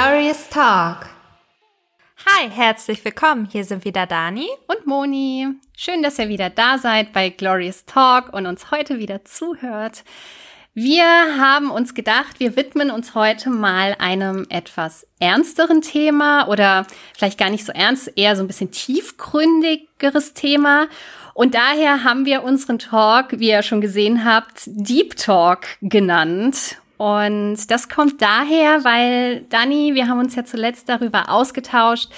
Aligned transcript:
Glorious 0.00 0.48
Talk. 0.48 1.08
Hi, 2.24 2.48
herzlich 2.48 3.04
willkommen. 3.04 3.48
Hier 3.50 3.64
sind 3.64 3.84
wieder 3.84 4.06
Dani 4.06 4.46
und 4.68 4.86
Moni. 4.86 5.48
Schön, 5.76 6.04
dass 6.04 6.20
ihr 6.20 6.28
wieder 6.28 6.50
da 6.50 6.78
seid 6.78 7.12
bei 7.12 7.30
Glorious 7.30 7.84
Talk 7.84 8.32
und 8.32 8.46
uns 8.46 8.70
heute 8.70 9.00
wieder 9.00 9.24
zuhört. 9.24 10.04
Wir 10.72 11.04
haben 11.04 11.72
uns 11.72 11.94
gedacht, 11.94 12.38
wir 12.38 12.54
widmen 12.54 12.92
uns 12.92 13.16
heute 13.16 13.50
mal 13.50 13.96
einem 13.98 14.46
etwas 14.50 15.04
ernsteren 15.18 15.82
Thema 15.82 16.46
oder 16.46 16.86
vielleicht 17.16 17.36
gar 17.36 17.50
nicht 17.50 17.64
so 17.64 17.72
ernst, 17.72 18.12
eher 18.14 18.36
so 18.36 18.44
ein 18.44 18.46
bisschen 18.46 18.70
tiefgründigeres 18.70 20.32
Thema. 20.32 20.86
Und 21.34 21.56
daher 21.56 22.04
haben 22.04 22.24
wir 22.24 22.44
unseren 22.44 22.78
Talk, 22.78 23.40
wie 23.40 23.48
ihr 23.48 23.64
schon 23.64 23.80
gesehen 23.80 24.24
habt, 24.24 24.62
Deep 24.66 25.16
Talk 25.16 25.66
genannt. 25.82 26.76
Und 26.98 27.70
das 27.70 27.88
kommt 27.88 28.20
daher, 28.20 28.84
weil 28.84 29.42
Dani, 29.48 29.94
wir 29.94 30.08
haben 30.08 30.18
uns 30.18 30.34
ja 30.34 30.44
zuletzt 30.44 30.88
darüber 30.88 31.30
ausgetauscht, 31.30 32.10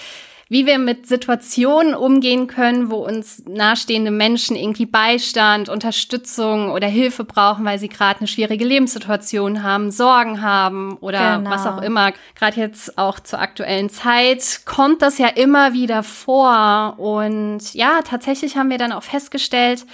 wie 0.50 0.66
wir 0.66 0.78
mit 0.78 1.06
Situationen 1.06 1.94
umgehen 1.94 2.48
können, 2.48 2.90
wo 2.90 2.96
uns 2.96 3.44
nahestehende 3.46 4.10
Menschen 4.10 4.56
irgendwie 4.56 4.84
Beistand, 4.84 5.68
Unterstützung 5.68 6.72
oder 6.72 6.88
Hilfe 6.88 7.22
brauchen, 7.22 7.64
weil 7.64 7.78
sie 7.78 7.88
gerade 7.88 8.18
eine 8.18 8.26
schwierige 8.26 8.64
Lebenssituation 8.64 9.62
haben, 9.62 9.92
Sorgen 9.92 10.42
haben 10.42 10.96
oder 10.96 11.38
genau. 11.38 11.50
was 11.50 11.66
auch 11.66 11.80
immer. 11.82 12.12
Gerade 12.34 12.60
jetzt 12.60 12.98
auch 12.98 13.20
zur 13.20 13.38
aktuellen 13.38 13.90
Zeit 13.90 14.62
kommt 14.64 15.02
das 15.02 15.18
ja 15.18 15.28
immer 15.28 15.72
wieder 15.72 16.02
vor. 16.02 16.98
Und 16.98 17.72
ja, 17.74 18.00
tatsächlich 18.02 18.56
haben 18.56 18.70
wir 18.70 18.78
dann 18.78 18.92
auch 18.92 19.04
festgestellt, 19.04 19.86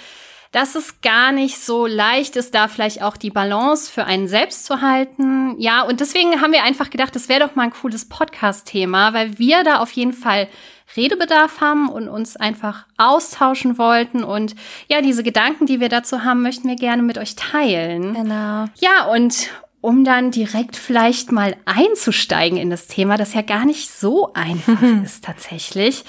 dass 0.57 0.73
es 0.73 1.01
gar 1.01 1.31
nicht 1.31 1.59
so 1.59 1.85
leicht 1.85 2.35
ist, 2.35 2.55
da 2.55 2.67
vielleicht 2.67 3.03
auch 3.03 3.15
die 3.15 3.29
Balance 3.29 3.91
für 3.91 4.05
einen 4.05 4.27
selbst 4.27 4.65
zu 4.65 4.81
halten. 4.81 5.53
Ja, 5.59 5.83
und 5.83 5.99
deswegen 5.99 6.41
haben 6.41 6.51
wir 6.51 6.63
einfach 6.63 6.89
gedacht, 6.89 7.15
das 7.15 7.29
wäre 7.29 7.41
doch 7.41 7.53
mal 7.53 7.65
ein 7.65 7.69
cooles 7.69 8.09
Podcast-Thema, 8.09 9.13
weil 9.13 9.37
wir 9.37 9.63
da 9.63 9.77
auf 9.77 9.91
jeden 9.91 10.13
Fall 10.13 10.47
Redebedarf 10.95 11.61
haben 11.61 11.89
und 11.89 12.09
uns 12.09 12.37
einfach 12.37 12.87
austauschen 12.97 13.77
wollten. 13.77 14.23
Und 14.23 14.55
ja, 14.89 15.01
diese 15.01 15.21
Gedanken, 15.21 15.67
die 15.67 15.79
wir 15.79 15.89
dazu 15.89 16.23
haben, 16.23 16.41
möchten 16.41 16.67
wir 16.67 16.75
gerne 16.75 17.03
mit 17.03 17.19
euch 17.19 17.35
teilen. 17.35 18.15
Genau. 18.15 18.65
Ja, 18.79 19.05
und 19.13 19.51
um 19.79 20.03
dann 20.03 20.31
direkt 20.31 20.75
vielleicht 20.75 21.31
mal 21.31 21.55
einzusteigen 21.65 22.57
in 22.57 22.71
das 22.71 22.87
Thema, 22.87 23.15
das 23.15 23.35
ja 23.35 23.43
gar 23.43 23.63
nicht 23.63 23.91
so 23.91 24.33
einfach 24.33 24.81
ist 25.03 25.23
tatsächlich, 25.23 26.03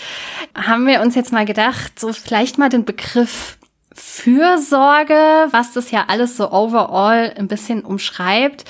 haben 0.54 0.86
wir 0.86 1.02
uns 1.02 1.14
jetzt 1.14 1.34
mal 1.34 1.44
gedacht, 1.44 2.00
so 2.00 2.14
vielleicht 2.14 2.56
mal 2.56 2.70
den 2.70 2.86
Begriff 2.86 3.57
Fürsorge, 4.18 5.48
was 5.52 5.72
das 5.72 5.90
ja 5.90 6.06
alles 6.08 6.36
so 6.36 6.50
overall 6.50 7.32
ein 7.36 7.46
bisschen 7.46 7.84
umschreibt. 7.84 8.64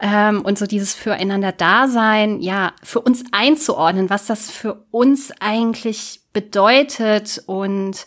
Ähm, 0.00 0.42
und 0.42 0.58
so 0.58 0.66
dieses 0.66 0.94
Füreinander-Dasein, 0.94 2.40
ja, 2.40 2.72
für 2.82 3.00
uns 3.00 3.24
einzuordnen, 3.32 4.10
was 4.10 4.26
das 4.26 4.50
für 4.50 4.84
uns 4.90 5.32
eigentlich 5.40 6.20
bedeutet 6.32 7.42
und 7.46 8.06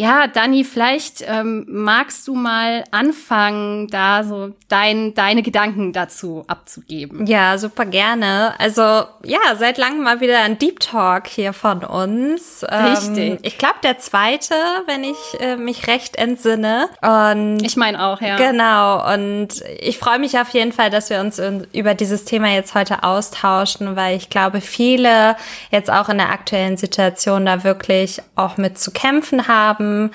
ja, 0.00 0.28
Dani, 0.28 0.64
vielleicht 0.64 1.22
ähm, 1.26 1.66
magst 1.68 2.26
du 2.26 2.34
mal 2.34 2.84
anfangen, 2.90 3.86
da 3.88 4.24
so 4.24 4.54
dein, 4.68 5.12
deine 5.12 5.42
Gedanken 5.42 5.92
dazu 5.92 6.42
abzugeben. 6.46 7.26
Ja, 7.26 7.58
super 7.58 7.84
gerne. 7.84 8.54
Also 8.58 8.80
ja, 8.80 9.40
seit 9.58 9.76
langem 9.76 10.02
mal 10.02 10.22
wieder 10.22 10.40
ein 10.40 10.56
Deep 10.56 10.80
Talk 10.80 11.26
hier 11.26 11.52
von 11.52 11.84
uns. 11.84 12.64
Richtig. 12.64 13.32
Ähm, 13.32 13.38
ich 13.42 13.58
glaube, 13.58 13.74
der 13.82 13.98
zweite, 13.98 14.54
wenn 14.86 15.04
ich 15.04 15.18
äh, 15.38 15.56
mich 15.56 15.86
recht 15.86 16.16
entsinne. 16.16 16.88
Und 17.02 17.62
ich 17.62 17.76
meine 17.76 18.02
auch, 18.02 18.22
ja. 18.22 18.36
Genau. 18.36 19.12
Und 19.12 19.48
ich 19.80 19.98
freue 19.98 20.18
mich 20.18 20.38
auf 20.38 20.48
jeden 20.48 20.72
Fall, 20.72 20.88
dass 20.88 21.10
wir 21.10 21.20
uns 21.20 21.38
über 21.74 21.92
dieses 21.92 22.24
Thema 22.24 22.48
jetzt 22.48 22.74
heute 22.74 23.02
austauschen, 23.02 23.96
weil 23.96 24.16
ich 24.16 24.30
glaube, 24.30 24.62
viele 24.62 25.36
jetzt 25.70 25.92
auch 25.92 26.08
in 26.08 26.16
der 26.16 26.30
aktuellen 26.30 26.78
Situation 26.78 27.44
da 27.44 27.64
wirklich 27.64 28.22
auch 28.34 28.56
mit 28.56 28.78
zu 28.78 28.92
kämpfen 28.92 29.46
haben 29.46 29.89
haben. 29.90 30.10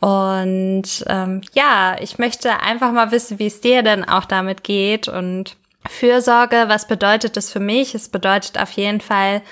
Und 0.00 1.04
ähm, 1.08 1.40
ja, 1.54 1.96
ich 2.00 2.18
möchte 2.18 2.60
einfach 2.60 2.92
mal 2.92 3.10
wissen, 3.10 3.38
wie 3.38 3.46
es 3.46 3.60
dir 3.60 3.82
denn 3.82 4.04
auch 4.04 4.24
damit 4.24 4.64
geht. 4.64 5.08
Und 5.08 5.56
Fürsorge, 5.88 6.64
was 6.68 6.86
bedeutet 6.86 7.36
das 7.36 7.50
für 7.50 7.60
mich? 7.60 7.94
Es 7.94 8.08
bedeutet 8.08 8.58
auf 8.58 8.72
jeden 8.72 9.00
Fall, 9.00 9.42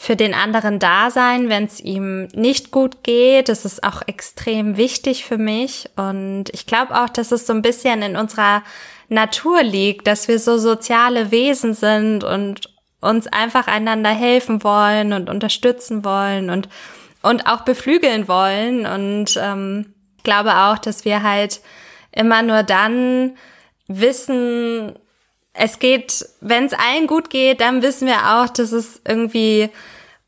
für 0.00 0.14
den 0.14 0.32
anderen 0.32 0.78
da 0.78 1.10
sein, 1.10 1.48
wenn 1.48 1.64
es 1.64 1.80
ihm 1.80 2.28
nicht 2.32 2.70
gut 2.70 3.02
geht. 3.02 3.48
Das 3.48 3.64
ist 3.64 3.82
auch 3.82 4.00
extrem 4.06 4.76
wichtig 4.76 5.24
für 5.24 5.38
mich. 5.38 5.90
Und 5.96 6.44
ich 6.52 6.66
glaube 6.66 6.94
auch, 6.94 7.08
dass 7.08 7.32
es 7.32 7.48
so 7.48 7.52
ein 7.52 7.62
bisschen 7.62 8.00
in 8.02 8.16
unserer 8.16 8.62
Natur 9.08 9.64
liegt, 9.64 10.06
dass 10.06 10.28
wir 10.28 10.38
so 10.38 10.56
soziale 10.56 11.32
Wesen 11.32 11.74
sind 11.74 12.22
und 12.22 12.72
uns 13.00 13.26
einfach 13.26 13.66
einander 13.66 14.10
helfen 14.10 14.62
wollen 14.62 15.12
und 15.12 15.28
unterstützen 15.28 16.04
wollen 16.04 16.48
und 16.48 16.68
und 17.22 17.46
auch 17.46 17.62
beflügeln 17.62 18.28
wollen. 18.28 18.86
Und 18.86 19.38
ähm, 19.40 19.94
glaube 20.22 20.54
auch, 20.54 20.78
dass 20.78 21.04
wir 21.04 21.22
halt 21.22 21.60
immer 22.12 22.42
nur 22.42 22.62
dann 22.62 23.36
wissen, 23.86 24.98
es 25.52 25.78
geht, 25.78 26.26
wenn 26.40 26.66
es 26.66 26.72
allen 26.72 27.06
gut 27.06 27.30
geht, 27.30 27.60
dann 27.60 27.82
wissen 27.82 28.06
wir 28.06 28.36
auch, 28.36 28.48
dass 28.48 28.72
es 28.72 29.00
irgendwie 29.06 29.70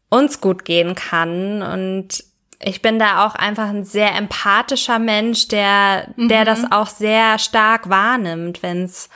uns 0.09 0.41
gut 0.41 0.65
gehen 0.65 0.95
kann. 0.95 1.63
Und 1.63 2.25
ich 2.63 2.83
bin 2.83 2.99
da 2.99 3.27
auch 3.27 3.35
einfach 3.35 3.69
ein 3.69 3.85
sehr 3.85 4.15
empathischer 4.15 4.99
Mensch, 4.99 5.49
der, 5.49 6.09
mhm. 6.17 6.29
der 6.29 6.45
das 6.45 6.71
auch 6.71 6.89
sehr 6.89 7.39
stark 7.39 7.89
wahrnimmt, 7.89 8.63
wenn 8.63 8.85
es 8.85 9.09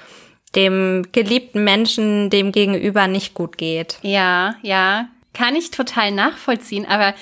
dem 0.54 1.06
geliebten 1.12 1.64
Menschen 1.64 2.30
dem 2.30 2.52
gegenüber 2.52 3.08
nicht 3.08 3.34
gut 3.34 3.58
geht. 3.58 3.98
Ja, 4.02 4.54
ja, 4.62 5.08
kann 5.32 5.56
ich 5.56 5.70
total 5.72 6.12
nachvollziehen, 6.12 6.86
aber 6.86 7.14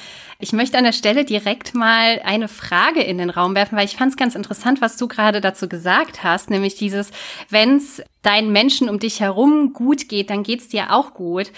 ich 0.43 0.53
möchte 0.53 0.77
an 0.77 0.83
der 0.83 0.93
Stelle 0.93 1.25
direkt 1.25 1.73
mal 1.73 2.21
eine 2.25 2.49
Frage 2.49 3.01
in 3.01 3.17
den 3.17 3.31
Raum 3.31 3.55
werfen, 3.55 3.79
weil 3.79 3.85
ich 3.85 3.97
fand 3.97 4.11
es 4.11 4.17
ganz 4.17 4.35
interessant, 4.35 4.81
was 4.81 4.97
du 4.97 5.07
gerade 5.07 5.41
dazu 5.41 5.69
gesagt 5.69 6.25
hast, 6.25 6.51
nämlich 6.51 6.75
dieses, 6.75 7.13
wenn 7.49 7.77
es 7.77 8.03
deinen 8.23 8.53
Menschen 8.53 8.89
um 8.89 8.99
dich 9.01 9.21
herum 9.21 9.73
gut 9.73 10.09
geht, 10.09 10.31
dann 10.31 10.45
geht's 10.45 10.69
dir 10.69 10.93
auch 10.93 11.13
gut. 11.13 11.51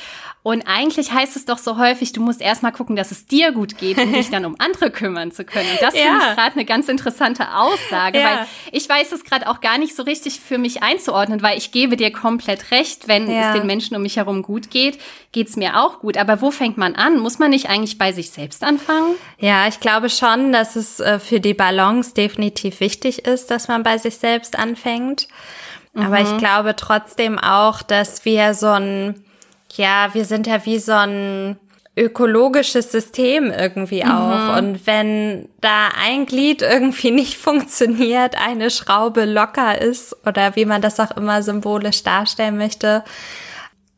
Und 0.43 0.67
eigentlich 0.67 1.13
heißt 1.13 1.37
es 1.37 1.47
doch 1.47 1.57
so 1.57 1.79
häufig, 1.79 2.13
du 2.13 2.21
musst 2.21 2.41
erstmal 2.41 2.73
gucken, 2.73 2.97
dass 2.97 3.11
es 3.11 3.27
dir 3.27 3.53
gut 3.53 3.79
geht, 3.79 3.99
um 3.99 4.13
dich 4.13 4.31
dann 4.33 4.45
um 4.45 4.57
andere 4.59 4.91
kümmern 4.91 5.31
zu 5.31 5.45
können. 5.45 5.71
Und 5.71 5.83
das 5.83 5.95
ja. 5.95 6.03
finde 6.03 6.19
ich 6.19 6.37
gerade 6.37 6.55
eine 6.55 6.65
ganz 6.65 6.89
interessante 6.89 7.55
Aussage, 7.55 8.19
ja. 8.19 8.25
weil 8.25 8.47
ich 8.73 8.89
weiß 8.89 9.13
es 9.13 9.25
gerade 9.25 9.49
auch 9.49 9.61
gar 9.61 9.79
nicht 9.79 9.95
so 9.95 10.03
richtig 10.03 10.41
für 10.41 10.59
mich 10.59 10.83
einzuordnen, 10.83 11.43
weil 11.43 11.57
ich 11.57 11.71
gebe 11.71 11.97
dir 11.97 12.11
komplett 12.11 12.71
recht, 12.71 13.09
wenn 13.09 13.31
ja. 13.31 13.49
es 13.49 13.59
den 13.59 13.67
Menschen 13.67 13.97
um 13.97 14.03
mich 14.03 14.17
herum 14.17 14.43
gut 14.43 14.71
geht, 14.71 14.99
geht's 15.33 15.57
mir 15.57 15.83
auch 15.83 15.99
gut. 15.99 16.17
Aber 16.17 16.41
wo 16.41 16.51
fängt 16.51 16.79
man 16.79 16.95
an? 16.95 17.19
Muss 17.19 17.39
man 17.39 17.51
nicht 17.51 17.69
eigentlich 17.69 17.99
bei 17.99 18.13
sich 18.13 18.31
selbst 18.31 18.65
anfangen? 18.65 19.15
Ja, 19.39 19.67
ich 19.67 19.81
glaube 19.81 20.09
schon, 20.11 20.53
dass 20.53 20.77
es 20.77 21.01
äh, 21.01 21.19
für 21.19 21.41
die 21.41 21.55
Balance 21.55 22.15
definitiv 22.15 22.81
wichtig 22.81 23.27
ist, 23.27 23.51
dass 23.51 23.69
man 23.69 23.83
bei 23.83 23.99
sich 23.99 24.17
selbst 24.17 24.59
anfängt. 24.59 25.29
Aber 25.95 26.21
ich 26.21 26.33
mhm. 26.33 26.39
glaube 26.39 26.77
trotzdem 26.77 27.39
auch, 27.39 27.83
dass 27.83 28.25
wir 28.25 28.55
so 28.55 28.69
ein 28.69 29.25
ja, 29.77 30.11
wir 30.13 30.25
sind 30.25 30.47
ja 30.47 30.65
wie 30.67 30.79
so 30.79 30.93
ein 30.93 31.57
ökologisches 31.97 32.91
System 32.91 33.51
irgendwie 33.51 34.05
auch. 34.05 34.39
Mhm. 34.39 34.57
Und 34.57 34.87
wenn 34.87 35.49
da 35.61 35.89
ein 36.01 36.27
Glied 36.27 36.63
irgendwie 36.63 37.11
nicht 37.13 37.37
funktioniert, 37.37 38.37
eine 38.37 38.71
Schraube 38.71 39.25
locker 39.25 39.81
ist 39.81 40.17
oder 40.27 40.57
wie 40.57 40.65
man 40.65 40.83
das 40.83 40.99
auch 40.99 41.13
immer 41.17 41.43
symbolisch 41.43 42.03
darstellen 42.03 42.57
möchte, 42.57 43.05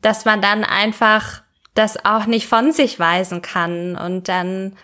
dass 0.01 0.25
man 0.25 0.41
dann 0.41 0.63
einfach 0.63 1.41
das 1.73 2.05
auch 2.05 2.25
nicht 2.25 2.47
von 2.47 2.71
sich 2.71 2.99
weisen 2.99 3.41
kann. 3.41 3.95
Und 3.95 4.29
dann 4.29 4.75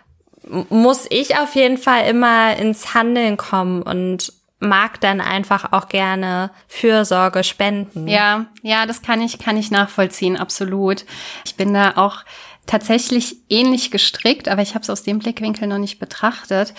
muss 0.70 1.08
ich 1.10 1.38
auf 1.38 1.56
jeden 1.56 1.78
Fall 1.78 2.08
immer 2.08 2.56
ins 2.58 2.94
Handeln 2.94 3.38
kommen 3.38 3.82
und 3.82 4.34
mag 4.64 5.00
dann 5.02 5.22
einfach 5.22 5.72
auch 5.72 5.90
gerne 5.90 6.52
Fürsorge 6.68 7.44
spenden. 7.44 8.08
Ja, 8.08 8.48
ja, 8.62 8.86
das 8.86 9.02
kann 9.02 9.22
ich, 9.22 9.38
kann 9.38 9.58
ich 9.58 9.70
nachvollziehen, 9.72 10.38
absolut. 10.38 11.06
Ich 11.46 11.56
bin 11.56 11.74
da 11.74 11.94
auch 11.98 12.24
tatsächlich 12.66 13.38
ähnlich 13.50 13.92
gestrickt, 13.92 14.48
aber 14.48 14.62
ich 14.62 14.74
habe 14.74 14.84
es 14.84 14.90
aus 14.90 15.04
dem 15.04 15.20
Blickwinkel 15.20 15.68
noch 15.68 15.78
nicht 15.78 16.00
betrachtet. 16.00 16.74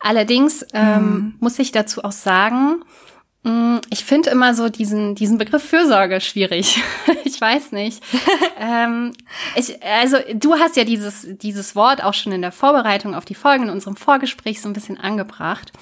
Allerdings 0.00 0.66
ähm, 0.74 1.02
mhm. 1.02 1.34
muss 1.40 1.58
ich 1.58 1.72
dazu 1.72 2.02
auch 2.02 2.12
sagen, 2.12 2.82
ich 3.90 4.04
finde 4.04 4.30
immer 4.30 4.54
so 4.54 4.68
diesen, 4.68 5.14
diesen 5.14 5.38
Begriff 5.38 5.62
Fürsorge 5.62 6.20
schwierig. 6.20 6.82
ich 7.24 7.40
weiß 7.40 7.72
nicht. 7.72 8.02
ähm, 8.58 9.12
ich, 9.54 9.82
also 9.82 10.18
du 10.34 10.54
hast 10.54 10.76
ja 10.76 10.84
dieses, 10.84 11.26
dieses 11.38 11.76
Wort 11.76 12.02
auch 12.02 12.14
schon 12.14 12.32
in 12.32 12.42
der 12.42 12.52
Vorbereitung 12.52 13.14
auf 13.14 13.24
die 13.24 13.34
Folgen 13.34 13.64
in 13.64 13.70
unserem 13.70 13.96
Vorgespräch 13.96 14.60
so 14.60 14.68
ein 14.68 14.72
bisschen 14.72 14.98
angebracht. 14.98 15.72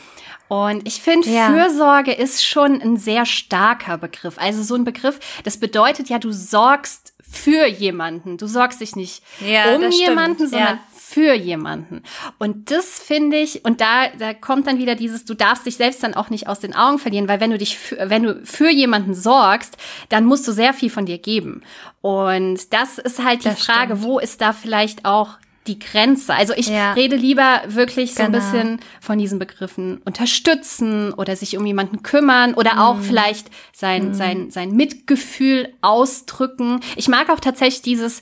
Und 0.48 0.86
ich 0.86 1.02
finde, 1.02 1.28
ja. 1.28 1.48
Fürsorge 1.48 2.12
ist 2.12 2.44
schon 2.46 2.80
ein 2.80 2.96
sehr 2.96 3.26
starker 3.26 3.98
Begriff. 3.98 4.38
Also 4.38 4.62
so 4.62 4.76
ein 4.76 4.84
Begriff, 4.84 5.18
das 5.42 5.58
bedeutet 5.58 6.08
ja, 6.08 6.18
du 6.18 6.30
sorgst 6.30 7.14
für 7.28 7.66
jemanden. 7.66 8.36
Du 8.36 8.46
sorgst 8.46 8.80
dich 8.80 8.94
nicht 8.94 9.22
ja, 9.44 9.74
um 9.74 9.90
jemanden, 9.90 10.48
sondern 10.48 10.76
ja. 10.76 10.80
Für 11.16 11.32
jemanden. 11.32 12.02
Und 12.38 12.70
das 12.70 12.98
finde 12.98 13.38
ich, 13.38 13.64
und 13.64 13.80
da, 13.80 14.08
da 14.18 14.34
kommt 14.34 14.66
dann 14.66 14.76
wieder 14.76 14.94
dieses, 14.94 15.24
du 15.24 15.32
darfst 15.32 15.64
dich 15.64 15.76
selbst 15.76 16.02
dann 16.02 16.12
auch 16.12 16.28
nicht 16.28 16.46
aus 16.46 16.60
den 16.60 16.74
Augen 16.74 16.98
verlieren, 16.98 17.26
weil 17.26 17.40
wenn 17.40 17.50
du 17.50 17.56
dich, 17.56 17.78
für, 17.78 18.10
wenn 18.10 18.22
du 18.22 18.44
für 18.44 18.68
jemanden 18.68 19.14
sorgst, 19.14 19.78
dann 20.10 20.26
musst 20.26 20.46
du 20.46 20.52
sehr 20.52 20.74
viel 20.74 20.90
von 20.90 21.06
dir 21.06 21.16
geben. 21.16 21.62
Und 22.02 22.70
das 22.74 22.98
ist 22.98 23.24
halt 23.24 23.46
die 23.46 23.48
das 23.48 23.64
Frage, 23.64 23.96
stimmt. 23.96 24.02
wo 24.02 24.18
ist 24.18 24.42
da 24.42 24.52
vielleicht 24.52 25.06
auch 25.06 25.38
die 25.66 25.78
Grenze. 25.78 26.34
Also 26.34 26.52
ich 26.54 26.68
ja. 26.68 26.92
rede 26.92 27.16
lieber 27.16 27.62
wirklich 27.66 28.12
so 28.12 28.22
genau. 28.22 28.36
ein 28.36 28.42
bisschen 28.42 28.80
von 29.00 29.18
diesen 29.18 29.38
Begriffen 29.38 30.02
unterstützen 30.04 31.14
oder 31.14 31.34
sich 31.34 31.56
um 31.56 31.64
jemanden 31.64 32.02
kümmern 32.02 32.52
oder 32.52 32.74
mhm. 32.74 32.80
auch 32.80 32.98
vielleicht 33.00 33.48
sein, 33.72 34.08
mhm. 34.08 34.14
sein, 34.14 34.50
sein 34.50 34.72
Mitgefühl 34.72 35.72
ausdrücken. 35.80 36.80
Ich 36.94 37.08
mag 37.08 37.30
auch 37.30 37.40
tatsächlich 37.40 37.80
dieses 37.80 38.20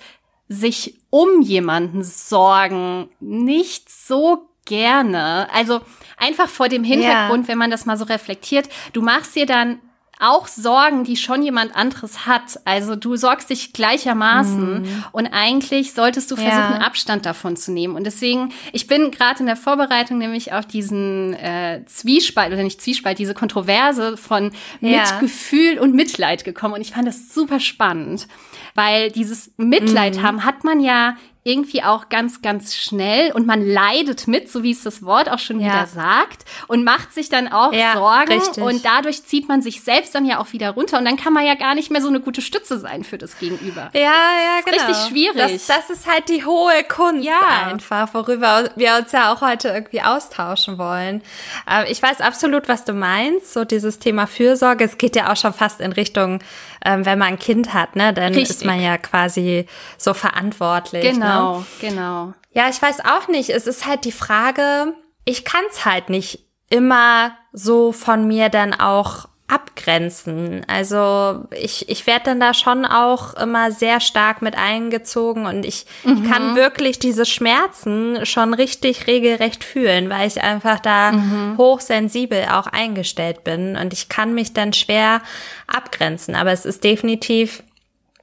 sich 0.48 1.00
um 1.10 1.42
jemanden 1.42 2.02
sorgen 2.04 3.08
nicht 3.20 3.90
so 3.90 4.48
gerne. 4.64 5.48
Also 5.52 5.80
einfach 6.16 6.48
vor 6.48 6.68
dem 6.68 6.84
Hintergrund, 6.84 7.44
ja. 7.44 7.48
wenn 7.48 7.58
man 7.58 7.70
das 7.70 7.86
mal 7.86 7.96
so 7.96 8.04
reflektiert, 8.04 8.68
du 8.92 9.02
machst 9.02 9.36
dir 9.36 9.46
dann 9.46 9.80
auch 10.20 10.46
Sorgen, 10.46 11.04
die 11.04 11.16
schon 11.16 11.42
jemand 11.42 11.74
anderes 11.74 12.24
hat. 12.26 12.60
Also 12.64 12.94
du 12.94 13.16
sorgst 13.16 13.50
dich 13.50 13.72
gleichermaßen 13.72 14.82
mm. 14.82 15.04
und 15.12 15.26
eigentlich 15.26 15.92
solltest 15.92 16.30
du 16.30 16.36
versuchen, 16.36 16.80
ja. 16.80 16.86
Abstand 16.86 17.26
davon 17.26 17.56
zu 17.56 17.72
nehmen. 17.72 17.96
Und 17.96 18.04
deswegen, 18.04 18.52
ich 18.72 18.86
bin 18.86 19.10
gerade 19.10 19.40
in 19.40 19.46
der 19.46 19.56
Vorbereitung 19.56 20.18
nämlich 20.18 20.52
auf 20.52 20.66
diesen 20.66 21.34
äh, 21.34 21.84
Zwiespalt 21.86 22.52
oder 22.52 22.62
nicht 22.62 22.80
Zwiespalt, 22.80 23.18
diese 23.18 23.34
Kontroverse 23.34 24.16
von 24.16 24.52
ja. 24.80 25.00
Mitgefühl 25.00 25.78
und 25.78 25.94
Mitleid 25.94 26.44
gekommen. 26.44 26.74
Und 26.74 26.80
ich 26.80 26.92
fand 26.92 27.08
das 27.08 27.34
super 27.34 27.58
spannend, 27.58 28.28
weil 28.74 29.10
dieses 29.10 29.52
Mitleid 29.56 30.16
mm. 30.16 30.22
haben 30.22 30.44
hat 30.44 30.64
man 30.64 30.80
ja 30.80 31.16
irgendwie 31.44 31.82
auch 31.82 32.08
ganz, 32.08 32.40
ganz 32.40 32.74
schnell 32.74 33.30
und 33.32 33.46
man 33.46 33.64
leidet 33.64 34.26
mit, 34.26 34.50
so 34.50 34.62
wie 34.62 34.72
es 34.72 34.82
das 34.82 35.04
Wort 35.04 35.30
auch 35.30 35.38
schon 35.38 35.60
ja. 35.60 35.66
wieder 35.66 35.86
sagt 35.86 36.46
und 36.68 36.84
macht 36.84 37.12
sich 37.12 37.28
dann 37.28 37.48
auch 37.48 37.72
ja, 37.74 37.92
Sorgen 37.92 38.32
richtig. 38.32 38.64
und 38.64 38.82
dadurch 38.82 39.24
zieht 39.24 39.46
man 39.46 39.60
sich 39.60 39.82
selbst 39.82 40.14
dann 40.14 40.24
ja 40.24 40.38
auch 40.38 40.52
wieder 40.54 40.70
runter 40.70 40.98
und 40.98 41.04
dann 41.04 41.18
kann 41.18 41.34
man 41.34 41.44
ja 41.44 41.54
gar 41.54 41.74
nicht 41.74 41.90
mehr 41.90 42.00
so 42.00 42.08
eine 42.08 42.20
gute 42.20 42.40
Stütze 42.40 42.78
sein 42.78 43.04
für 43.04 43.18
das 43.18 43.38
Gegenüber. 43.38 43.90
Ja, 43.92 44.00
ja, 44.00 44.60
genau. 44.64 44.76
Richtig 44.76 45.10
schwierig. 45.10 45.36
Das, 45.36 45.66
das 45.66 45.90
ist 45.90 46.10
halt 46.10 46.30
die 46.30 46.46
hohe 46.46 46.82
Kunst 46.88 47.26
ja. 47.26 47.66
einfach, 47.66 48.14
worüber 48.14 48.70
wir 48.76 48.96
uns 48.96 49.12
ja 49.12 49.30
auch 49.30 49.42
heute 49.42 49.68
irgendwie 49.68 50.00
austauschen 50.00 50.78
wollen. 50.78 51.22
Äh, 51.70 51.92
ich 51.92 52.02
weiß 52.02 52.22
absolut, 52.22 52.68
was 52.68 52.86
du 52.86 52.94
meinst, 52.94 53.52
so 53.52 53.66
dieses 53.66 53.98
Thema 53.98 54.26
Fürsorge. 54.26 54.84
Es 54.84 54.96
geht 54.96 55.14
ja 55.14 55.30
auch 55.30 55.36
schon 55.36 55.52
fast 55.52 55.80
in 55.80 55.92
Richtung, 55.92 56.40
ähm, 56.84 57.06
wenn 57.06 57.18
man 57.18 57.28
ein 57.28 57.38
Kind 57.38 57.72
hat, 57.72 57.96
ne, 57.96 58.12
dann 58.12 58.34
Richtig. 58.34 58.50
ist 58.50 58.64
man 58.64 58.80
ja 58.80 58.98
quasi 58.98 59.66
so 59.96 60.14
verantwortlich. 60.14 61.04
Ne? 61.04 61.12
Genau. 61.12 61.58
Ne? 61.58 61.66
Genau, 61.80 61.94
genau. 61.94 62.34
Ja, 62.52 62.68
ich 62.68 62.80
weiß 62.80 63.00
auch 63.04 63.28
nicht. 63.28 63.50
Es 63.50 63.66
ist 63.66 63.86
halt 63.86 64.04
die 64.04 64.12
Frage, 64.12 64.94
ich 65.24 65.44
kann 65.44 65.62
es 65.70 65.84
halt 65.84 66.08
nicht 66.10 66.46
immer 66.70 67.36
so 67.52 67.92
von 67.92 68.26
mir 68.26 68.48
dann 68.48 68.74
auch 68.74 69.28
abgrenzen. 69.46 70.64
Also 70.68 71.44
ich, 71.50 71.88
ich 71.90 72.06
werde 72.06 72.24
dann 72.24 72.40
da 72.40 72.54
schon 72.54 72.86
auch 72.86 73.34
immer 73.34 73.72
sehr 73.72 74.00
stark 74.00 74.40
mit 74.40 74.56
eingezogen 74.56 75.44
und 75.46 75.66
ich, 75.66 75.84
mhm. 76.02 76.22
ich 76.22 76.30
kann 76.30 76.56
wirklich 76.56 76.98
diese 76.98 77.26
Schmerzen 77.26 78.24
schon 78.24 78.54
richtig 78.54 79.06
regelrecht 79.06 79.62
fühlen, 79.62 80.08
weil 80.08 80.26
ich 80.26 80.42
einfach 80.42 80.80
da 80.80 81.12
mhm. 81.12 81.58
hochsensibel 81.58 82.46
auch 82.50 82.66
eingestellt 82.66 83.44
bin 83.44 83.76
und 83.76 83.92
ich 83.92 84.08
kann 84.08 84.34
mich 84.34 84.54
dann 84.54 84.72
schwer 84.72 85.20
abgrenzen. 85.66 86.34
Aber 86.34 86.52
es 86.52 86.64
ist 86.64 86.82
definitiv, 86.82 87.62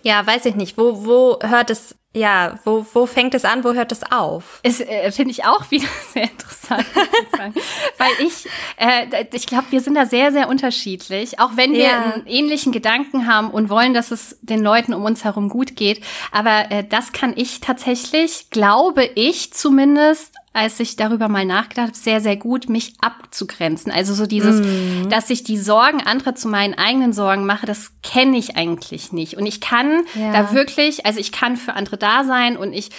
ja, 0.02 0.26
weiß 0.26 0.46
ich 0.46 0.56
nicht, 0.56 0.78
wo, 0.78 1.06
wo 1.06 1.40
hört 1.44 1.70
es 1.70 1.96
ja, 2.14 2.60
wo, 2.66 2.86
wo 2.94 3.06
fängt 3.06 3.34
es 3.36 3.46
an, 3.46 3.64
wo 3.64 3.74
hört 3.74 3.92
es 3.94 4.04
auf? 4.12 4.60
Es 4.64 4.82
äh, 4.82 5.12
finde 5.12 5.32
ich 5.32 5.46
auch 5.46 5.72
wieder 5.72 5.88
sehr 6.14 6.24
interessant, 6.24 6.86
weil 7.98 8.12
ich, 8.20 8.48
äh, 8.78 9.26
ich 9.32 9.46
glaube, 9.46 9.68
wir 9.70 9.80
sind 9.80 9.96
da 9.96 10.06
sehr, 10.06 10.34
sehr 10.34 10.50
unterschiedlich, 10.50 11.40
auch 11.40 11.52
wenn 11.56 11.72
wir 11.72 11.86
ja. 11.86 12.02
einen 12.02 12.28
ähnlichen 12.28 12.74
Gedanken 12.74 13.28
haben 13.28 13.50
und 13.50 13.70
wollen, 13.70 13.94
dass 13.94 14.12
es 14.12 14.38
den 14.42 14.62
Leuten 14.62 14.94
um 14.94 15.06
uns 15.06 15.24
herum 15.24 15.48
gut 15.48 15.78
geht. 15.78 16.04
Aber 16.34 16.70
äh, 16.70 16.84
das 16.84 17.14
kann 17.14 17.34
ich 17.38 17.62
tatsächlich, 17.62 18.50
glaube 18.50 19.06
ich 19.16 19.54
zumindest, 19.54 20.36
als 20.54 20.80
ich 20.82 20.98
darüber 20.98 21.30
mal 21.30 21.46
nachgedacht 21.46 21.88
habe, 21.88 21.98
sehr, 21.98 22.20
sehr 22.20 22.36
gut, 22.36 22.68
mich 22.68 22.96
abzugrenzen. 23.00 23.92
Also 23.92 24.14
so 24.14 24.26
dieses, 24.26 24.60
mm. 24.60 25.10
dass 25.10 25.30
ich 25.30 25.44
die 25.44 25.58
Sorgen 25.58 26.02
anderer 26.02 26.36
zu 26.36 26.50
meinen 26.50 26.74
eigenen 26.74 27.14
Sorgen 27.14 27.46
mache, 27.46 27.66
das 27.66 27.94
kenne 28.04 28.38
ich 28.38 28.58
eigentlich 28.58 29.14
nicht. 29.14 29.38
Und 29.38 29.46
ich 29.46 29.62
kann 29.62 30.04
ja. 30.14 30.34
da 30.34 30.54
wirklich, 30.54 31.06
also 31.06 31.20
ich 31.20 31.32
kann 31.32 31.56
für 31.56 31.74
andere 31.74 31.98
da 31.98 32.26
sein 32.26 32.58
und 32.58 32.74
ich 32.74 32.90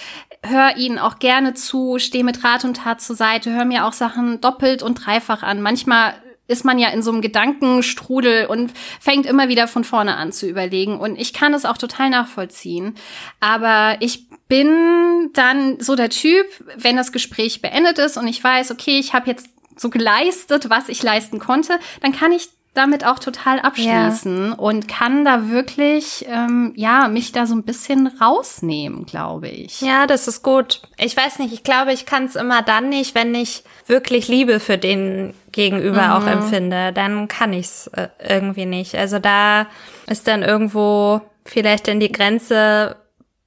höre 0.43 0.75
ihnen 0.77 0.97
auch 0.97 1.19
gerne 1.19 1.53
zu, 1.53 1.99
stehe 1.99 2.23
mit 2.23 2.43
Rat 2.43 2.65
und 2.65 2.77
Tat 2.77 3.01
zur 3.01 3.15
Seite, 3.15 3.53
höre 3.53 3.65
mir 3.65 3.85
auch 3.85 3.93
Sachen 3.93 4.41
doppelt 4.41 4.81
und 4.81 5.05
dreifach 5.05 5.43
an. 5.43 5.61
Manchmal 5.61 6.15
ist 6.47 6.65
man 6.65 6.77
ja 6.77 6.89
in 6.89 7.01
so 7.01 7.11
einem 7.11 7.21
Gedankenstrudel 7.21 8.47
und 8.47 8.71
fängt 8.99 9.25
immer 9.25 9.47
wieder 9.47 9.67
von 9.67 9.83
vorne 9.83 10.17
an 10.17 10.31
zu 10.31 10.47
überlegen. 10.47 10.99
Und 10.99 11.17
ich 11.17 11.33
kann 11.33 11.53
es 11.53 11.65
auch 11.65 11.77
total 11.77 12.09
nachvollziehen. 12.09 12.95
Aber 13.39 13.97
ich 14.01 14.27
bin 14.53 15.31
dann 15.33 15.79
so 15.79 15.95
der 15.95 16.11
Typ, 16.11 16.45
wenn 16.77 16.95
das 16.95 17.11
Gespräch 17.11 17.63
beendet 17.63 17.97
ist 17.97 18.17
und 18.17 18.27
ich 18.27 18.43
weiß, 18.43 18.69
okay, 18.69 18.99
ich 18.99 19.13
habe 19.13 19.27
jetzt 19.27 19.49
so 19.75 19.89
geleistet, 19.89 20.69
was 20.69 20.89
ich 20.89 21.01
leisten 21.01 21.39
konnte, 21.39 21.79
dann 22.01 22.11
kann 22.11 22.31
ich 22.31 22.49
damit 22.75 23.03
auch 23.03 23.17
total 23.17 23.59
abschließen 23.59 24.49
ja. 24.49 24.53
und 24.53 24.87
kann 24.87 25.25
da 25.25 25.49
wirklich, 25.49 26.27
ähm, 26.27 26.71
ja, 26.75 27.07
mich 27.07 27.31
da 27.31 27.47
so 27.47 27.55
ein 27.55 27.63
bisschen 27.63 28.05
rausnehmen, 28.05 29.07
glaube 29.07 29.47
ich. 29.47 29.81
Ja, 29.81 30.05
das 30.05 30.27
ist 30.27 30.43
gut. 30.43 30.83
Ich 30.99 31.17
weiß 31.17 31.39
nicht, 31.39 31.51
ich 31.51 31.63
glaube, 31.63 31.91
ich 31.91 32.05
kann 32.05 32.25
es 32.25 32.35
immer 32.35 32.61
dann 32.61 32.89
nicht, 32.89 33.15
wenn 33.15 33.33
ich 33.33 33.63
wirklich 33.87 34.27
Liebe 34.27 34.59
für 34.59 34.77
den 34.77 35.33
Gegenüber 35.51 36.03
mhm. 36.03 36.11
auch 36.11 36.27
empfinde. 36.27 36.93
Dann 36.93 37.27
kann 37.27 37.53
ich 37.53 37.65
es 37.65 37.87
äh, 37.87 38.09
irgendwie 38.19 38.67
nicht. 38.67 38.93
Also 38.93 39.17
da 39.17 39.65
ist 40.05 40.27
dann 40.27 40.43
irgendwo 40.43 41.21
vielleicht 41.43 41.87
in 41.87 41.99
die 41.99 42.11
Grenze, 42.11 42.97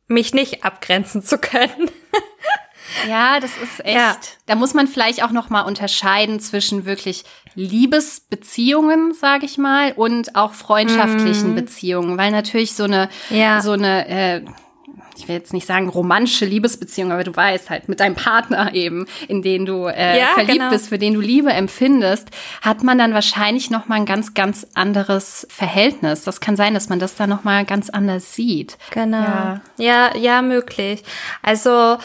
mich 0.09 0.35
nicht 0.35 0.65
abgrenzen 0.65 1.23
zu 1.23 1.39
können. 1.39 1.91
Ja, 3.09 3.41
das 3.41 3.57
ist 3.59 3.85
echt. 3.85 3.95
Ja. 3.95 4.17
Da 4.47 4.55
muss 4.55 4.73
man 4.73 4.87
vielleicht 4.87 5.23
auch 5.23 5.31
noch 5.31 5.51
mal 5.51 5.63
unterscheiden 5.63 6.41
zwischen 6.41 6.87
wirklich 6.87 7.25
Liebesbeziehungen, 7.55 9.13
sage 9.13 9.45
ich 9.45 9.59
mal, 9.59 9.93
und 9.93 10.37
auch 10.37 10.53
freundschaftlichen 10.53 11.51
mhm. 11.51 11.55
Beziehungen, 11.57 12.17
weil 12.17 12.31
natürlich 12.31 12.75
so 12.75 12.85
eine 12.85 13.09
ja. 13.31 13.61
so 13.61 13.73
eine 13.73 14.09
äh, 14.09 14.45
ich 15.17 15.29
will 15.29 15.37
jetzt 15.37 15.53
nicht 15.53 15.67
sagen 15.67 15.89
romantische 15.89 16.45
Liebesbeziehung, 16.45 17.13
aber 17.13 17.25
du 17.25 17.35
weißt 17.35 17.71
halt 17.71 17.89
mit 17.89 18.01
deinem 18.01 18.15
Partner 18.15 18.75
eben, 18.75 19.07
in 19.29 19.43
den 19.43 19.67
du 19.67 19.87
äh, 19.87 20.19
ja, 20.19 20.29
verliebt 20.35 20.59
genau. 20.59 20.71
bist, 20.71 20.89
für 20.89 20.99
den 20.99 21.15
du 21.15 21.21
Liebe 21.21 21.53
empfindest, 21.53 22.29
hat 22.63 22.83
man 22.83 22.99
dann 22.99 23.15
wahrscheinlich 23.15 23.71
noch 23.71 23.89
mal 23.89 23.97
ein 23.97 24.07
ganz 24.07 24.35
ganz 24.35 24.67
anderes 24.75 25.47
Verhältnis. 25.51 26.25
Das 26.25 26.41
kann 26.41 26.57
sein, 26.57 26.75
dass 26.75 26.89
man 26.89 26.99
das 26.99 27.17
dann 27.17 27.31
noch 27.31 27.45
mal 27.45 27.65
ganz 27.65 27.91
anders 27.91 28.35
sieht. 28.35 28.77
Genau. 28.91 29.19
Ja, 29.19 29.61
ja, 29.79 30.17
ja 30.17 30.43
möglich. 30.43 31.03
Also 31.43 31.99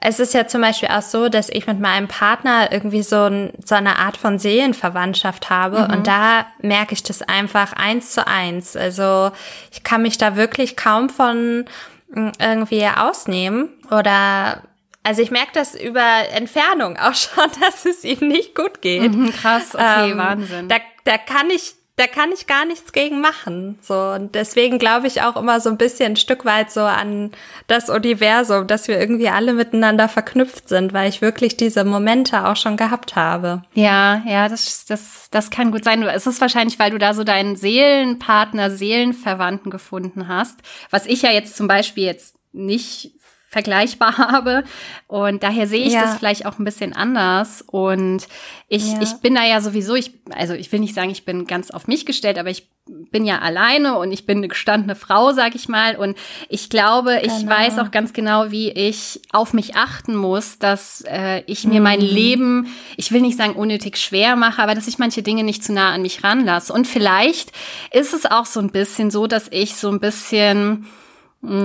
es 0.00 0.20
ist 0.20 0.34
ja 0.34 0.46
zum 0.46 0.60
Beispiel 0.60 0.88
auch 0.90 1.02
so, 1.02 1.28
dass 1.28 1.48
ich 1.48 1.66
mit 1.66 1.80
meinem 1.80 2.08
Partner 2.08 2.70
irgendwie 2.70 3.02
so, 3.02 3.24
ein, 3.24 3.50
so 3.64 3.74
eine 3.74 3.98
Art 3.98 4.16
von 4.16 4.38
Seelenverwandtschaft 4.38 5.50
habe 5.50 5.80
mhm. 5.80 5.94
und 5.94 6.06
da 6.06 6.46
merke 6.60 6.94
ich 6.94 7.02
das 7.02 7.22
einfach 7.22 7.72
eins 7.72 8.12
zu 8.12 8.26
eins. 8.26 8.76
Also 8.76 9.32
ich 9.72 9.82
kann 9.82 10.02
mich 10.02 10.18
da 10.18 10.36
wirklich 10.36 10.76
kaum 10.76 11.08
von 11.08 11.64
irgendwie 12.08 12.86
ausnehmen 12.86 13.70
oder 13.90 14.62
also 15.02 15.22
ich 15.22 15.30
merke 15.30 15.52
das 15.54 15.74
über 15.74 16.28
Entfernung 16.32 16.96
auch 16.96 17.14
schon, 17.14 17.44
dass 17.60 17.84
es 17.84 18.04
ihm 18.04 18.26
nicht 18.26 18.54
gut 18.54 18.82
geht. 18.82 19.12
Mhm, 19.12 19.30
krass, 19.30 19.74
okay, 19.74 20.10
ähm, 20.10 20.18
Wahnsinn. 20.18 20.68
Da, 20.68 20.76
da 21.04 21.16
kann 21.16 21.48
ich 21.50 21.74
da 21.96 22.06
kann 22.06 22.30
ich 22.30 22.46
gar 22.46 22.66
nichts 22.66 22.92
gegen 22.92 23.20
machen. 23.22 23.78
So 23.80 23.94
und 23.94 24.34
deswegen 24.34 24.78
glaube 24.78 25.06
ich 25.06 25.22
auch 25.22 25.36
immer 25.36 25.60
so 25.60 25.70
ein 25.70 25.78
bisschen 25.78 26.12
ein 26.12 26.16
Stück 26.16 26.44
weit 26.44 26.70
so 26.70 26.82
an 26.82 27.32
das 27.68 27.88
Universum, 27.88 28.66
dass 28.66 28.86
wir 28.86 29.00
irgendwie 29.00 29.30
alle 29.30 29.54
miteinander 29.54 30.08
verknüpft 30.08 30.68
sind, 30.68 30.92
weil 30.92 31.08
ich 31.08 31.22
wirklich 31.22 31.56
diese 31.56 31.84
Momente 31.84 32.46
auch 32.46 32.56
schon 32.56 32.76
gehabt 32.76 33.16
habe. 33.16 33.62
Ja, 33.72 34.22
ja, 34.26 34.48
das 34.48 34.84
das 34.84 35.28
das 35.30 35.50
kann 35.50 35.72
gut 35.72 35.84
sein. 35.84 36.02
Es 36.02 36.26
ist 36.26 36.40
wahrscheinlich, 36.42 36.78
weil 36.78 36.90
du 36.90 36.98
da 36.98 37.14
so 37.14 37.24
deinen 37.24 37.56
Seelenpartner, 37.56 38.70
Seelenverwandten 38.70 39.70
gefunden 39.70 40.28
hast, 40.28 40.60
was 40.90 41.06
ich 41.06 41.22
ja 41.22 41.30
jetzt 41.30 41.56
zum 41.56 41.66
Beispiel 41.66 42.04
jetzt 42.04 42.36
nicht 42.52 43.12
vergleichbar 43.56 44.18
habe. 44.18 44.64
Und 45.06 45.42
daher 45.42 45.66
sehe 45.66 45.86
ich 45.86 45.94
ja. 45.94 46.02
das 46.02 46.18
vielleicht 46.18 46.44
auch 46.44 46.58
ein 46.58 46.64
bisschen 46.64 46.92
anders. 46.92 47.62
Und 47.62 48.28
ich, 48.68 48.92
ja. 48.92 49.00
ich 49.00 49.14
bin 49.22 49.34
da 49.34 49.44
ja 49.44 49.62
sowieso, 49.62 49.94
ich, 49.94 50.12
also 50.30 50.52
ich 50.52 50.70
will 50.70 50.80
nicht 50.80 50.94
sagen, 50.94 51.08
ich 51.08 51.24
bin 51.24 51.46
ganz 51.46 51.70
auf 51.70 51.88
mich 51.88 52.04
gestellt, 52.04 52.36
aber 52.36 52.50
ich 52.50 52.68
bin 52.86 53.24
ja 53.24 53.38
alleine 53.38 53.98
und 53.98 54.12
ich 54.12 54.26
bin 54.26 54.38
eine 54.38 54.48
gestandene 54.48 54.94
Frau, 54.94 55.32
sag 55.32 55.54
ich 55.54 55.70
mal. 55.70 55.96
Und 55.96 56.18
ich 56.50 56.68
glaube, 56.68 57.18
genau. 57.22 57.34
ich 57.34 57.46
weiß 57.46 57.78
auch 57.78 57.90
ganz 57.90 58.12
genau, 58.12 58.50
wie 58.50 58.70
ich 58.70 59.22
auf 59.32 59.54
mich 59.54 59.74
achten 59.74 60.14
muss, 60.14 60.58
dass 60.58 61.02
äh, 61.08 61.42
ich 61.46 61.64
mir 61.64 61.80
mhm. 61.80 61.84
mein 61.84 62.00
Leben, 62.00 62.68
ich 62.98 63.10
will 63.10 63.22
nicht 63.22 63.38
sagen 63.38 63.54
unnötig 63.54 63.96
schwer 63.96 64.36
mache, 64.36 64.62
aber 64.62 64.74
dass 64.74 64.86
ich 64.86 64.98
manche 64.98 65.22
Dinge 65.22 65.44
nicht 65.44 65.64
zu 65.64 65.72
nah 65.72 65.94
an 65.94 66.02
mich 66.02 66.22
ranlasse. 66.22 66.74
Und 66.74 66.86
vielleicht 66.86 67.52
ist 67.90 68.12
es 68.12 68.26
auch 68.26 68.44
so 68.44 68.60
ein 68.60 68.70
bisschen 68.70 69.10
so, 69.10 69.26
dass 69.26 69.48
ich 69.50 69.76
so 69.76 69.88
ein 69.88 70.00
bisschen 70.00 70.86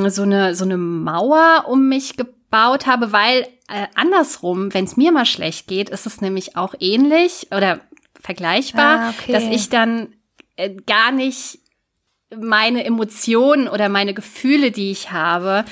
so 0.09 0.23
eine, 0.23 0.55
so 0.55 0.65
eine 0.65 0.77
Mauer 0.77 1.65
um 1.67 1.87
mich 1.89 2.15
aufgebaut 2.51 2.85
habe, 2.85 3.11
weil 3.11 3.47
äh, 3.67 3.87
andersrum, 3.95 4.73
wenn 4.73 4.85
es 4.85 4.97
mir 4.97 5.11
mal 5.11 5.25
schlecht 5.25 5.67
geht, 5.67 5.89
ist 5.89 6.05
es 6.05 6.21
nämlich 6.21 6.57
auch 6.57 6.75
ähnlich 6.79 7.47
oder 7.55 7.79
vergleichbar, 8.19 8.99
ah, 8.99 9.09
okay. 9.09 9.31
dass 9.31 9.43
ich 9.43 9.69
dann 9.69 10.13
äh, 10.57 10.75
gar 10.85 11.11
nicht 11.11 11.59
meine 12.35 12.85
Emotionen 12.85 13.67
oder 13.67 13.89
meine 13.89 14.13
Gefühle, 14.13 14.71
die 14.71 14.91
ich 14.91 15.11
habe, 15.11 15.65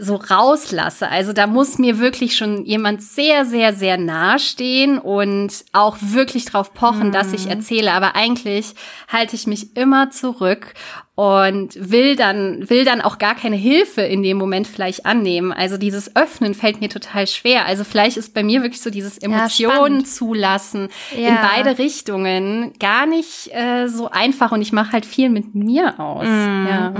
so 0.00 0.16
rauslasse. 0.16 1.08
Also 1.08 1.32
da 1.32 1.46
muss 1.46 1.78
mir 1.78 1.98
wirklich 1.98 2.36
schon 2.36 2.64
jemand 2.64 3.02
sehr, 3.02 3.44
sehr, 3.44 3.72
sehr 3.72 3.96
nahe 3.96 4.38
stehen 4.38 4.98
und 4.98 5.64
auch 5.72 5.96
wirklich 6.00 6.44
drauf 6.44 6.74
pochen, 6.74 7.08
mhm. 7.08 7.12
dass 7.12 7.32
ich 7.32 7.44
mhm. 7.44 7.52
erzähle. 7.52 7.92
Aber 7.92 8.16
eigentlich 8.16 8.74
halte 9.08 9.36
ich 9.36 9.46
mich 9.46 9.76
immer 9.76 10.10
zurück 10.10 10.74
und 11.16 11.74
will 11.76 12.16
dann, 12.16 12.68
will 12.68 12.84
dann 12.84 13.00
auch 13.00 13.18
gar 13.18 13.36
keine 13.36 13.54
Hilfe 13.54 14.00
in 14.02 14.22
dem 14.24 14.36
Moment 14.36 14.66
vielleicht 14.66 15.06
annehmen. 15.06 15.52
Also 15.52 15.76
dieses 15.76 16.16
Öffnen 16.16 16.54
fällt 16.54 16.80
mir 16.80 16.88
total 16.88 17.28
schwer. 17.28 17.66
Also 17.66 17.84
vielleicht 17.84 18.16
ist 18.16 18.34
bei 18.34 18.42
mir 18.42 18.62
wirklich 18.62 18.80
so 18.80 18.90
dieses 18.90 19.18
Emotionen 19.18 20.00
ja, 20.00 20.04
zulassen 20.04 20.88
ja. 21.16 21.28
in 21.28 21.36
beide 21.40 21.78
Richtungen 21.78 22.72
gar 22.80 23.06
nicht 23.06 23.50
äh, 23.52 23.86
so 23.86 24.10
einfach 24.10 24.50
und 24.50 24.60
ich 24.60 24.72
mache 24.72 24.92
halt 24.92 25.06
viel 25.06 25.30
mit 25.30 25.54
mir 25.54 26.00
aus. 26.00 26.26
Mm, 26.26 26.66
ja. 26.66 26.92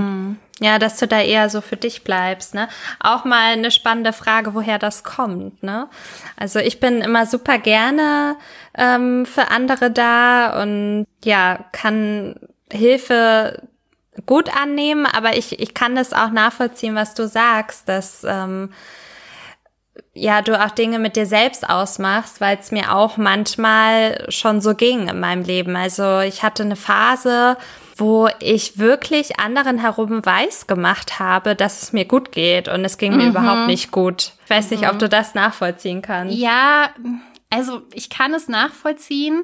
Ja, 0.61 0.79
dass 0.79 0.97
du 0.97 1.07
da 1.07 1.19
eher 1.19 1.49
so 1.49 1.59
für 1.59 1.75
dich 1.75 2.05
bleibst, 2.05 2.53
ne? 2.53 2.69
Auch 3.01 3.25
mal 3.25 3.53
eine 3.53 3.71
spannende 3.71 4.13
Frage, 4.13 4.53
woher 4.53 4.79
das 4.79 5.03
kommt, 5.03 5.61
ne? 5.63 5.89
Also 6.37 6.59
ich 6.59 6.79
bin 6.79 7.01
immer 7.01 7.25
super 7.25 7.57
gerne 7.57 8.37
ähm, 8.77 9.25
für 9.25 9.51
andere 9.51 9.91
da 9.91 10.61
und 10.61 11.07
ja, 11.25 11.59
kann 11.73 12.35
Hilfe 12.71 13.63
gut 14.25 14.49
annehmen, 14.55 15.05
aber 15.05 15.37
ich, 15.37 15.59
ich 15.59 15.73
kann 15.73 15.95
das 15.95 16.13
auch 16.13 16.29
nachvollziehen, 16.29 16.95
was 16.95 17.13
du 17.15 17.27
sagst, 17.27 17.89
dass 17.89 18.23
ähm, 18.23 18.71
ja, 20.13 20.41
du 20.41 20.57
auch 20.57 20.71
Dinge 20.71 20.99
mit 20.99 21.17
dir 21.17 21.25
selbst 21.25 21.69
ausmachst, 21.69 22.39
weil 22.39 22.57
es 22.57 22.71
mir 22.71 22.95
auch 22.95 23.17
manchmal 23.17 24.25
schon 24.29 24.61
so 24.61 24.73
ging 24.73 25.09
in 25.09 25.19
meinem 25.19 25.43
Leben. 25.43 25.75
Also 25.75 26.21
ich 26.21 26.43
hatte 26.43 26.63
eine 26.63 26.77
Phase, 26.77 27.57
wo 27.97 28.27
ich 28.39 28.77
wirklich 28.77 29.39
anderen 29.39 29.77
herum 29.77 30.25
weiß 30.25 30.67
gemacht 30.67 31.19
habe, 31.19 31.55
dass 31.55 31.81
es 31.81 31.93
mir 31.93 32.05
gut 32.05 32.31
geht 32.31 32.67
und 32.67 32.83
es 32.83 32.97
ging 32.97 33.13
mhm. 33.13 33.17
mir 33.17 33.27
überhaupt 33.29 33.67
nicht 33.67 33.91
gut. 33.91 34.33
Ich 34.43 34.49
weiß 34.49 34.69
mhm. 34.69 34.77
nicht, 34.77 34.87
ob 34.89 34.95
mhm. 34.95 34.99
du 34.99 35.09
das 35.09 35.33
nachvollziehen 35.33 36.01
kannst. 36.01 36.35
Ja, 36.35 36.89
also 37.49 37.81
ich 37.93 38.09
kann 38.09 38.33
es 38.33 38.49
nachvollziehen. 38.49 39.43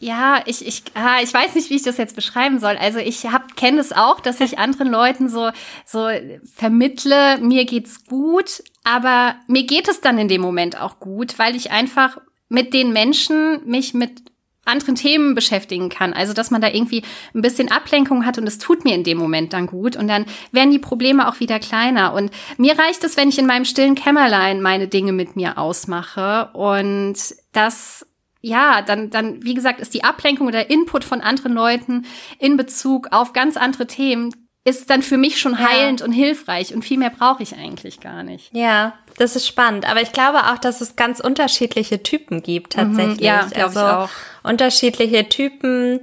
Ja, 0.00 0.42
ich, 0.46 0.64
ich, 0.64 0.84
ah, 0.94 1.18
ich 1.22 1.34
weiß 1.34 1.56
nicht, 1.56 1.70
wie 1.70 1.76
ich 1.76 1.82
das 1.82 1.96
jetzt 1.96 2.14
beschreiben 2.14 2.60
soll. 2.60 2.76
Also 2.76 2.98
ich 2.98 3.26
hab, 3.26 3.56
kenne 3.56 3.80
es 3.80 3.92
auch, 3.92 4.20
dass 4.20 4.40
ich 4.40 4.58
anderen 4.58 4.88
Leuten 4.88 5.28
so, 5.28 5.50
so 5.84 6.08
vermittle, 6.54 7.38
mir 7.38 7.64
geht's 7.64 8.04
gut, 8.04 8.62
aber 8.84 9.34
mir 9.48 9.64
geht 9.64 9.88
es 9.88 10.00
dann 10.00 10.18
in 10.18 10.28
dem 10.28 10.40
Moment 10.40 10.80
auch 10.80 11.00
gut, 11.00 11.38
weil 11.38 11.56
ich 11.56 11.72
einfach 11.72 12.18
mit 12.48 12.74
den 12.74 12.92
Menschen 12.92 13.66
mich 13.66 13.92
mit 13.92 14.22
anderen 14.68 14.94
Themen 14.94 15.34
beschäftigen 15.34 15.88
kann. 15.88 16.12
Also, 16.12 16.32
dass 16.32 16.50
man 16.50 16.60
da 16.60 16.68
irgendwie 16.68 17.02
ein 17.34 17.42
bisschen 17.42 17.70
Ablenkung 17.70 18.24
hat 18.24 18.38
und 18.38 18.46
es 18.46 18.58
tut 18.58 18.84
mir 18.84 18.94
in 18.94 19.04
dem 19.04 19.18
Moment 19.18 19.52
dann 19.52 19.66
gut 19.66 19.96
und 19.96 20.08
dann 20.08 20.26
werden 20.52 20.70
die 20.70 20.78
Probleme 20.78 21.28
auch 21.28 21.40
wieder 21.40 21.58
kleiner. 21.58 22.14
Und 22.14 22.30
mir 22.56 22.78
reicht 22.78 23.02
es, 23.04 23.16
wenn 23.16 23.28
ich 23.28 23.38
in 23.38 23.46
meinem 23.46 23.64
stillen 23.64 23.94
Kämmerlein 23.94 24.62
meine 24.62 24.88
Dinge 24.88 25.12
mit 25.12 25.36
mir 25.36 25.58
ausmache 25.58 26.50
und 26.52 27.16
das 27.52 28.06
ja, 28.40 28.82
dann, 28.82 29.10
dann, 29.10 29.42
wie 29.42 29.54
gesagt, 29.54 29.80
ist 29.80 29.94
die 29.94 30.04
Ablenkung 30.04 30.46
oder 30.46 30.70
Input 30.70 31.04
von 31.04 31.20
anderen 31.20 31.54
Leuten 31.54 32.06
in 32.38 32.56
Bezug 32.56 33.08
auf 33.10 33.32
ganz 33.32 33.56
andere 33.56 33.88
Themen, 33.88 34.32
ist 34.68 34.90
dann 34.90 35.02
für 35.02 35.16
mich 35.16 35.40
schon 35.40 35.58
heilend 35.58 36.00
ja. 36.00 36.06
und 36.06 36.12
hilfreich 36.12 36.74
und 36.74 36.82
viel 36.82 36.98
mehr 36.98 37.10
brauche 37.10 37.42
ich 37.42 37.56
eigentlich 37.56 38.00
gar 38.00 38.22
nicht. 38.22 38.54
Ja, 38.54 38.94
das 39.16 39.36
ist 39.36 39.46
spannend. 39.46 39.88
Aber 39.88 40.00
ich 40.00 40.12
glaube 40.12 40.38
auch, 40.38 40.58
dass 40.58 40.80
es 40.80 40.96
ganz 40.96 41.20
unterschiedliche 41.20 42.02
Typen 42.02 42.42
gibt 42.42 42.74
tatsächlich. 42.74 43.20
Mhm, 43.20 43.24
ja, 43.24 43.48
also, 43.54 43.80
ich 43.80 43.86
auch. 43.86 44.10
Unterschiedliche 44.42 45.28
Typen, 45.28 46.00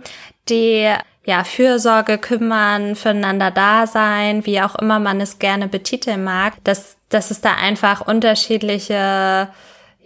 die 0.50 0.93
ja, 1.25 1.43
Fürsorge 1.43 2.17
kümmern, 2.17 2.95
füreinander 2.95 3.51
da 3.51 3.88
sein, 3.88 4.45
wie 4.45 4.62
auch 4.62 4.75
immer 4.75 5.00
man 5.00 5.19
es 5.22 5.39
gerne 5.39 5.67
betiteln 5.67 6.24
mag, 6.24 6.53
dass, 6.63 6.98
dass 7.10 7.31
es 7.31 7.41
da 7.41 7.53
einfach 7.55 8.05
unterschiedliche 8.05 9.50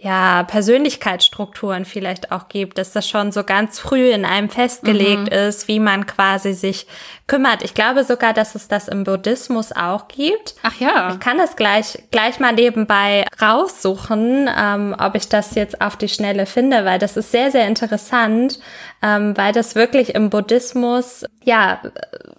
ja, 0.02 0.44
Persönlichkeitsstrukturen 0.44 1.84
vielleicht 1.84 2.32
auch 2.32 2.48
gibt, 2.48 2.78
dass 2.78 2.92
das 2.92 3.06
schon 3.06 3.32
so 3.32 3.44
ganz 3.44 3.78
früh 3.78 4.10
in 4.10 4.24
einem 4.24 4.48
festgelegt 4.48 5.30
mhm. 5.30 5.38
ist, 5.48 5.68
wie 5.68 5.78
man 5.78 6.06
quasi 6.06 6.54
sich 6.54 6.86
kümmert. 7.26 7.62
Ich 7.62 7.74
glaube 7.74 8.04
sogar, 8.04 8.32
dass 8.32 8.54
es 8.54 8.66
das 8.66 8.88
im 8.88 9.04
Buddhismus 9.04 9.72
auch 9.72 10.08
gibt. 10.08 10.54
Ach 10.62 10.80
ja. 10.80 11.12
Ich 11.12 11.20
kann 11.20 11.36
das 11.36 11.54
gleich, 11.54 12.02
gleich 12.10 12.40
mal 12.40 12.54
nebenbei 12.54 13.26
raussuchen, 13.42 14.48
ähm, 14.56 14.96
ob 14.98 15.16
ich 15.16 15.28
das 15.28 15.54
jetzt 15.54 15.82
auf 15.82 15.96
die 15.96 16.08
Schnelle 16.08 16.46
finde, 16.46 16.86
weil 16.86 16.98
das 16.98 17.18
ist 17.18 17.30
sehr, 17.30 17.50
sehr 17.50 17.66
interessant, 17.68 18.58
ähm, 19.02 19.36
weil 19.36 19.52
das 19.52 19.74
wirklich 19.74 20.14
im 20.14 20.28
Buddhismus, 20.30 21.24
ja, 21.42 21.80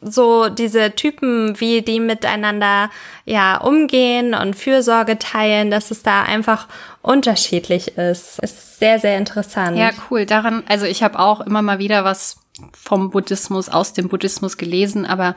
so 0.02 0.50
diese 0.50 0.92
Typen, 0.92 1.60
wie 1.60 1.82
die 1.82 2.00
miteinander, 2.00 2.90
ja, 3.26 3.58
umgehen 3.58 4.34
und 4.34 4.56
Fürsorge 4.56 5.18
teilen, 5.18 5.72
dass 5.72 5.92
es 5.92 6.04
da 6.04 6.24
einfach 6.24 6.68
unterschiedlich 7.02 7.98
ist. 7.98 8.40
Ist 8.40 8.80
sehr, 8.80 9.00
sehr 9.00 9.18
interessant. 9.18 9.78
Ja, 9.78 9.92
cool. 10.10 10.26
Daran, 10.26 10.64
also 10.68 10.86
ich 10.86 11.02
habe 11.04 11.20
auch 11.20 11.42
immer 11.42 11.62
mal 11.62 11.80
wieder 11.80 12.04
was 12.04 12.38
vom 12.74 13.10
Buddhismus, 13.10 13.70
aus 13.70 13.94
dem 13.94 14.08
Buddhismus 14.08 14.58
gelesen, 14.58 15.06
aber 15.06 15.36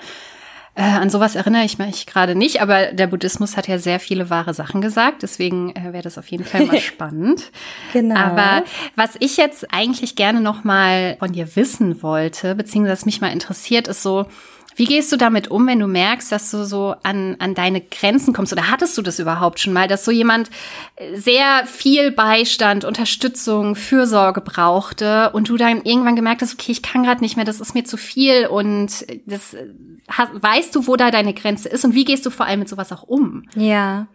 äh, 0.76 0.82
an 0.82 1.08
sowas 1.08 1.36
erinnere 1.36 1.64
ich 1.64 1.78
mich 1.78 2.06
gerade 2.06 2.34
nicht, 2.34 2.60
aber 2.60 2.86
der 2.86 3.06
Buddhismus 3.06 3.56
hat 3.56 3.68
ja 3.68 3.78
sehr 3.78 4.00
viele 4.00 4.28
wahre 4.28 4.54
Sachen 4.54 4.80
gesagt, 4.80 5.22
deswegen 5.22 5.74
äh, 5.76 5.92
wäre 5.92 6.02
das 6.02 6.18
auf 6.18 6.26
jeden 6.28 6.44
Fall 6.44 6.66
mal 6.66 6.80
spannend. 6.80 7.52
genau. 7.92 8.16
Aber 8.16 8.64
was 8.96 9.16
ich 9.20 9.36
jetzt 9.36 9.72
eigentlich 9.72 10.16
gerne 10.16 10.40
noch 10.40 10.64
mal 10.64 11.16
von 11.20 11.32
dir 11.32 11.54
wissen 11.54 12.02
wollte, 12.02 12.54
beziehungsweise 12.54 12.92
was 12.92 13.06
mich 13.06 13.20
mal 13.20 13.32
interessiert, 13.32 13.86
ist 13.86 14.02
so, 14.02 14.26
wie 14.76 14.86
gehst 14.86 15.12
du 15.12 15.16
damit 15.16 15.48
um, 15.50 15.66
wenn 15.66 15.78
du 15.78 15.86
merkst, 15.86 16.32
dass 16.32 16.50
du 16.50 16.64
so 16.64 16.94
an, 17.02 17.36
an 17.38 17.54
deine 17.54 17.80
Grenzen 17.80 18.34
kommst? 18.34 18.52
Oder 18.52 18.70
hattest 18.70 18.96
du 18.98 19.02
das 19.02 19.18
überhaupt 19.18 19.60
schon 19.60 19.72
mal, 19.72 19.88
dass 19.88 20.04
so 20.04 20.10
jemand 20.10 20.50
sehr 21.14 21.64
viel 21.66 22.10
Beistand, 22.10 22.84
Unterstützung, 22.84 23.76
Fürsorge 23.76 24.40
brauchte 24.40 25.30
und 25.30 25.48
du 25.48 25.56
dann 25.56 25.82
irgendwann 25.82 26.16
gemerkt 26.16 26.42
hast, 26.42 26.54
okay, 26.54 26.72
ich 26.72 26.82
kann 26.82 27.04
gerade 27.04 27.22
nicht 27.22 27.36
mehr, 27.36 27.44
das 27.44 27.60
ist 27.60 27.74
mir 27.74 27.84
zu 27.84 27.96
viel 27.96 28.46
und 28.46 29.06
das 29.26 29.56
hast, 30.08 30.30
weißt 30.34 30.74
du, 30.74 30.86
wo 30.86 30.96
da 30.96 31.10
deine 31.10 31.34
Grenze 31.34 31.68
ist 31.68 31.84
und 31.84 31.94
wie 31.94 32.04
gehst 32.04 32.26
du 32.26 32.30
vor 32.30 32.46
allem 32.46 32.60
mit 32.60 32.68
sowas 32.68 32.92
auch 32.92 33.02
um? 33.02 33.44
Ja. 33.54 34.06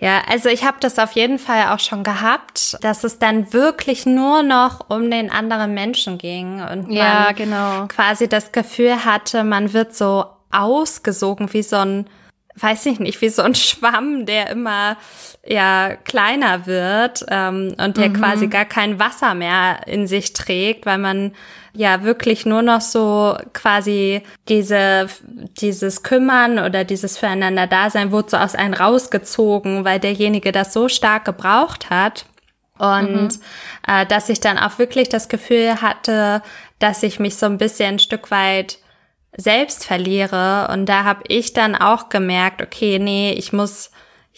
Ja, 0.00 0.22
also 0.28 0.48
ich 0.48 0.64
habe 0.64 0.76
das 0.80 0.98
auf 0.98 1.12
jeden 1.12 1.38
Fall 1.38 1.74
auch 1.74 1.80
schon 1.80 2.04
gehabt, 2.04 2.76
dass 2.82 3.02
es 3.02 3.18
dann 3.18 3.52
wirklich 3.52 4.06
nur 4.06 4.44
noch 4.44 4.88
um 4.88 5.10
den 5.10 5.30
anderen 5.30 5.74
Menschen 5.74 6.18
ging 6.18 6.62
und 6.62 6.90
ja, 6.90 7.24
man 7.26 7.34
genau. 7.34 7.86
quasi 7.88 8.28
das 8.28 8.52
Gefühl 8.52 9.04
hatte, 9.04 9.42
man 9.42 9.72
wird 9.72 9.96
so 9.96 10.26
ausgesogen 10.52 11.52
wie 11.52 11.62
so 11.62 11.76
ein 11.76 12.06
weiß 12.60 12.86
ich 12.86 13.00
nicht, 13.00 13.20
wie 13.20 13.28
so 13.28 13.42
ein 13.42 13.54
Schwamm, 13.54 14.26
der 14.26 14.50
immer 14.50 14.96
ja 15.46 15.96
kleiner 15.96 16.66
wird 16.66 17.24
ähm, 17.28 17.74
und 17.78 17.96
der 17.96 18.10
mhm. 18.10 18.14
quasi 18.14 18.48
gar 18.48 18.64
kein 18.64 18.98
Wasser 18.98 19.34
mehr 19.34 19.80
in 19.86 20.06
sich 20.06 20.32
trägt, 20.32 20.86
weil 20.86 20.98
man 20.98 21.32
ja 21.72 22.02
wirklich 22.02 22.44
nur 22.44 22.62
noch 22.62 22.80
so 22.80 23.36
quasi 23.52 24.22
diese 24.48 25.08
dieses 25.60 26.02
Kümmern 26.02 26.58
oder 26.58 26.84
dieses 26.84 27.16
füreinander 27.16 27.66
Dasein 27.66 28.10
wurde 28.10 28.30
so 28.30 28.36
aus 28.36 28.54
einem 28.54 28.74
rausgezogen, 28.74 29.84
weil 29.84 30.00
derjenige 30.00 30.52
das 30.52 30.72
so 30.72 30.88
stark 30.88 31.24
gebraucht 31.24 31.90
hat. 31.90 32.26
Und 32.78 33.12
mhm. 33.12 33.40
äh, 33.86 34.06
dass 34.06 34.28
ich 34.28 34.40
dann 34.40 34.58
auch 34.58 34.78
wirklich 34.78 35.08
das 35.08 35.28
Gefühl 35.28 35.80
hatte, 35.82 36.42
dass 36.78 37.02
ich 37.02 37.18
mich 37.18 37.36
so 37.36 37.46
ein 37.46 37.58
bisschen 37.58 37.94
ein 37.94 37.98
Stück 37.98 38.30
weit 38.30 38.78
selbst 39.38 39.86
verliere. 39.86 40.68
Und 40.72 40.86
da 40.86 41.04
habe 41.04 41.22
ich 41.28 41.54
dann 41.54 41.74
auch 41.74 42.10
gemerkt, 42.10 42.60
okay, 42.60 42.98
nee, 42.98 43.32
ich 43.32 43.52
muss 43.52 43.90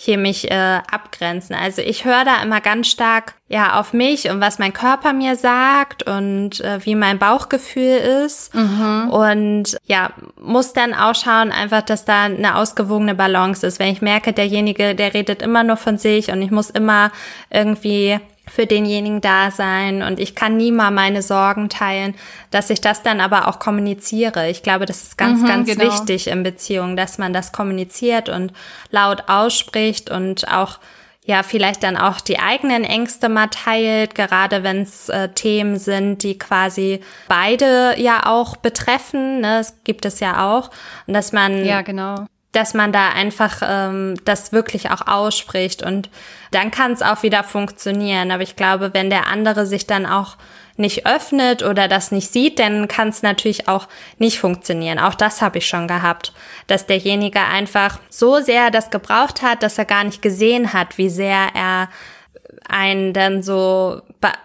hier 0.02 0.16
mich 0.16 0.50
äh, 0.50 0.80
abgrenzen. 0.90 1.54
Also 1.54 1.82
ich 1.82 2.06
höre 2.06 2.24
da 2.24 2.42
immer 2.42 2.62
ganz 2.62 2.88
stark 2.88 3.34
ja 3.48 3.78
auf 3.78 3.92
mich 3.92 4.30
und 4.30 4.40
was 4.40 4.58
mein 4.58 4.72
Körper 4.72 5.12
mir 5.12 5.36
sagt 5.36 6.04
und 6.04 6.58
äh, 6.60 6.78
wie 6.86 6.94
mein 6.94 7.18
Bauchgefühl 7.18 7.98
ist 8.24 8.54
mhm. 8.54 9.10
und 9.10 9.76
ja 9.84 10.10
muss 10.40 10.72
dann 10.72 10.94
auch 10.94 11.14
schauen 11.14 11.52
einfach, 11.52 11.82
dass 11.82 12.06
da 12.06 12.22
eine 12.22 12.56
ausgewogene 12.56 13.14
Balance 13.14 13.66
ist. 13.66 13.78
Wenn 13.78 13.92
ich 13.92 14.00
merke, 14.00 14.32
derjenige, 14.32 14.94
der 14.94 15.12
redet 15.12 15.42
immer 15.42 15.64
nur 15.64 15.76
von 15.76 15.98
sich 15.98 16.30
und 16.30 16.40
ich 16.40 16.50
muss 16.50 16.70
immer 16.70 17.12
irgendwie 17.50 18.18
für 18.50 18.66
denjenigen 18.66 19.20
da 19.20 19.50
sein 19.50 20.02
und 20.02 20.18
ich 20.18 20.34
kann 20.34 20.56
nie 20.56 20.72
mal 20.72 20.90
meine 20.90 21.22
Sorgen 21.22 21.68
teilen, 21.68 22.14
dass 22.50 22.68
ich 22.68 22.80
das 22.80 23.02
dann 23.02 23.20
aber 23.20 23.48
auch 23.48 23.58
kommuniziere. 23.58 24.50
Ich 24.50 24.62
glaube, 24.62 24.86
das 24.86 25.02
ist 25.02 25.16
ganz, 25.16 25.40
mhm, 25.40 25.46
ganz 25.46 25.68
genau. 25.68 25.84
wichtig 25.84 26.26
in 26.26 26.42
Beziehungen, 26.42 26.96
dass 26.96 27.18
man 27.18 27.32
das 27.32 27.52
kommuniziert 27.52 28.28
und 28.28 28.52
laut 28.90 29.28
ausspricht 29.28 30.10
und 30.10 30.48
auch 30.52 30.78
ja, 31.22 31.42
vielleicht 31.42 31.84
dann 31.84 31.96
auch 31.96 32.20
die 32.20 32.40
eigenen 32.40 32.82
Ängste 32.82 33.28
mal 33.28 33.48
teilt, 33.48 34.14
gerade 34.14 34.64
wenn 34.64 34.82
es 34.82 35.08
äh, 35.10 35.28
Themen 35.28 35.78
sind, 35.78 36.22
die 36.22 36.38
quasi 36.38 37.00
beide 37.28 37.94
ja 37.98 38.26
auch 38.26 38.56
betreffen. 38.56 39.40
Ne? 39.40 39.58
Das 39.58 39.84
gibt 39.84 40.06
es 40.06 40.18
ja 40.18 40.50
auch. 40.50 40.70
Und 41.06 41.14
dass 41.14 41.32
man 41.32 41.64
ja, 41.64 41.82
genau 41.82 42.26
dass 42.52 42.74
man 42.74 42.92
da 42.92 43.10
einfach 43.10 43.62
ähm, 43.62 44.16
das 44.24 44.52
wirklich 44.52 44.90
auch 44.90 45.06
ausspricht 45.06 45.82
und 45.82 46.10
dann 46.50 46.70
kann 46.70 46.92
es 46.92 47.02
auch 47.02 47.22
wieder 47.22 47.44
funktionieren. 47.44 48.30
Aber 48.30 48.42
ich 48.42 48.56
glaube, 48.56 48.90
wenn 48.92 49.10
der 49.10 49.28
andere 49.28 49.66
sich 49.66 49.86
dann 49.86 50.04
auch 50.04 50.36
nicht 50.76 51.06
öffnet 51.06 51.62
oder 51.62 51.86
das 51.86 52.10
nicht 52.10 52.32
sieht, 52.32 52.58
dann 52.58 52.88
kann 52.88 53.08
es 53.08 53.22
natürlich 53.22 53.68
auch 53.68 53.86
nicht 54.18 54.38
funktionieren. 54.38 54.98
Auch 54.98 55.14
das 55.14 55.42
habe 55.42 55.58
ich 55.58 55.68
schon 55.68 55.86
gehabt, 55.86 56.32
dass 56.66 56.86
derjenige 56.86 57.40
einfach 57.40 57.98
so 58.08 58.40
sehr 58.40 58.70
das 58.70 58.90
gebraucht 58.90 59.42
hat, 59.42 59.62
dass 59.62 59.78
er 59.78 59.84
gar 59.84 60.04
nicht 60.04 60.22
gesehen 60.22 60.72
hat, 60.72 60.98
wie 60.98 61.10
sehr 61.10 61.48
er 61.54 61.88
einen 62.70 63.12
dann 63.12 63.42
so 63.42 64.00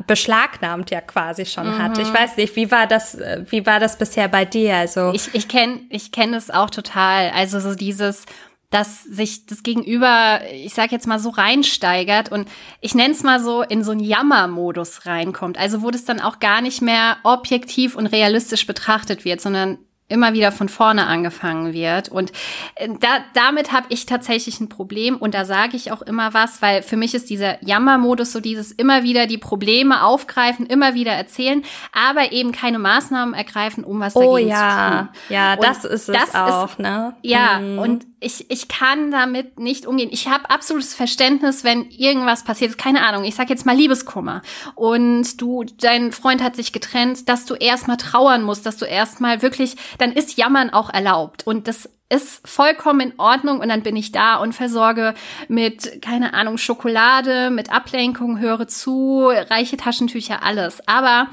beschlagnahmt 0.08 0.92
ja 0.92 1.02
quasi 1.02 1.46
schon 1.46 1.68
mhm. 1.68 1.78
hat. 1.82 1.98
Ich 1.98 2.14
weiß 2.14 2.38
nicht, 2.38 2.56
wie 2.56 2.72
war 2.72 2.88
das, 2.88 3.18
wie 3.50 3.66
war 3.66 3.80
das 3.80 3.98
bisher 3.98 4.28
bei 4.28 4.46
dir? 4.46 4.76
Also 4.76 5.12
ich 5.14 5.34
ich 5.34 5.48
kenne 5.48 5.82
ich 5.90 6.12
kenne 6.12 6.38
es 6.38 6.50
auch 6.50 6.70
total. 6.70 7.32
Also 7.32 7.60
so 7.60 7.76
dieses 7.76 8.26
dass 8.72 9.04
sich 9.04 9.46
das 9.46 9.64
Gegenüber, 9.64 10.42
ich 10.52 10.74
sag 10.74 10.92
jetzt 10.92 11.08
mal 11.08 11.20
so 11.20 11.30
reinsteigert 11.30 12.30
und 12.30 12.50
ich 12.82 12.94
nenne 12.94 13.14
es 13.14 13.24
mal 13.24 13.40
so 13.40 13.62
in 13.62 13.84
so 13.84 13.92
einen 13.92 14.02
Jammermodus 14.02 15.06
reinkommt. 15.06 15.58
Also 15.58 15.82
wo 15.82 15.92
das 15.92 16.04
dann 16.04 16.20
auch 16.20 16.40
gar 16.40 16.60
nicht 16.62 16.82
mehr 16.82 17.18
objektiv 17.24 17.96
und 17.96 18.08
realistisch 18.08 18.68
betrachtet 18.68 19.24
wird, 19.24 19.40
sondern 19.40 19.78
immer 20.08 20.34
wieder 20.34 20.52
von 20.52 20.70
vorne 20.70 21.08
angefangen 21.08 21.74
wird. 21.74 22.10
Und 22.10 22.32
äh, 22.76 22.90
da, 23.00 23.24
damit 23.34 23.72
habe 23.72 23.88
ich 23.90 24.06
tatsächlich 24.06 24.60
ein 24.60 24.70
Problem. 24.70 25.18
Und 25.18 25.34
da 25.34 25.46
sage 25.46 25.76
ich 25.76 25.92
auch 25.92 26.04
immer 26.04 26.34
was, 26.34 26.62
weil 26.62 26.84
für 26.84 26.96
mich 26.96 27.16
ist 27.16 27.30
dieser 27.30 27.64
Jammermodus 27.66 28.32
so 28.32 28.40
dieses 28.40 28.72
immer 28.72 29.04
wieder 29.04 29.26
die 29.26 29.40
Probleme 29.40 30.04
aufgreifen, 30.04 30.68
immer 30.68 30.94
wieder 30.94 31.12
erzählen, 31.12 31.64
aber 31.92 32.32
eben 32.32 32.52
keine 32.52 32.78
Maßnahmen 32.78 33.34
ergreifen, 33.34 33.84
um 33.84 34.00
was 34.00 34.16
oh, 34.16 34.34
dagegen 34.34 34.50
ja. 34.50 34.60
zu 34.60 34.98
tun. 34.98 35.36
Ja, 35.36 35.54
und 35.54 35.64
das 35.64 35.86
ist 35.86 36.10
es 36.10 36.18
das 36.18 36.36
auch, 36.36 36.70
ist, 36.70 36.80
ne? 36.80 37.16
Ja, 37.24 37.60
mhm. 37.60 37.80
und 37.80 38.06
ich, 38.26 38.50
ich 38.50 38.68
kann 38.68 39.12
damit 39.12 39.60
nicht 39.60 39.86
umgehen. 39.86 40.10
Ich 40.12 40.28
habe 40.28 40.50
absolutes 40.50 40.96
Verständnis, 40.96 41.64
wenn 41.64 41.90
irgendwas 41.92 42.44
passiert. 42.44 42.76
Keine 42.78 43.06
Ahnung, 43.06 43.24
ich 43.24 43.36
sag 43.36 43.52
jetzt 43.52 43.68
mal 43.68 43.76
Liebeskummer. 43.76 44.42
Und 44.74 45.40
du, 45.40 45.64
dein 45.64 46.12
Freund 46.12 46.42
hat 46.42 46.56
sich 46.56 46.74
getrennt, 46.74 47.30
dass 47.30 47.46
du 47.46 47.54
erstmal 47.54 47.98
trauern 47.98 48.42
musst, 48.42 48.66
dass 48.66 48.78
du 48.78 48.86
erstmal 48.86 49.44
wirklich, 49.44 49.76
dann 50.00 50.12
ist 50.12 50.38
Jammern 50.38 50.72
auch 50.72 50.90
erlaubt. 50.92 51.46
Und 51.46 51.68
das 51.68 51.88
ist 52.10 52.48
vollkommen 52.48 53.12
in 53.12 53.20
Ordnung 53.20 53.60
und 53.60 53.70
dann 53.70 53.82
bin 53.82 53.96
ich 53.96 54.12
da 54.12 54.36
und 54.38 54.54
versorge 54.54 55.16
mit, 55.48 56.02
keine 56.02 56.34
Ahnung, 56.34 56.58
Schokolade, 56.58 57.50
mit 57.50 57.72
Ablenkung, 57.72 58.40
höre 58.40 58.68
zu, 58.68 59.28
reiche 59.28 59.78
Taschentücher, 59.78 60.44
alles. 60.44 60.88
Aber 60.88 61.28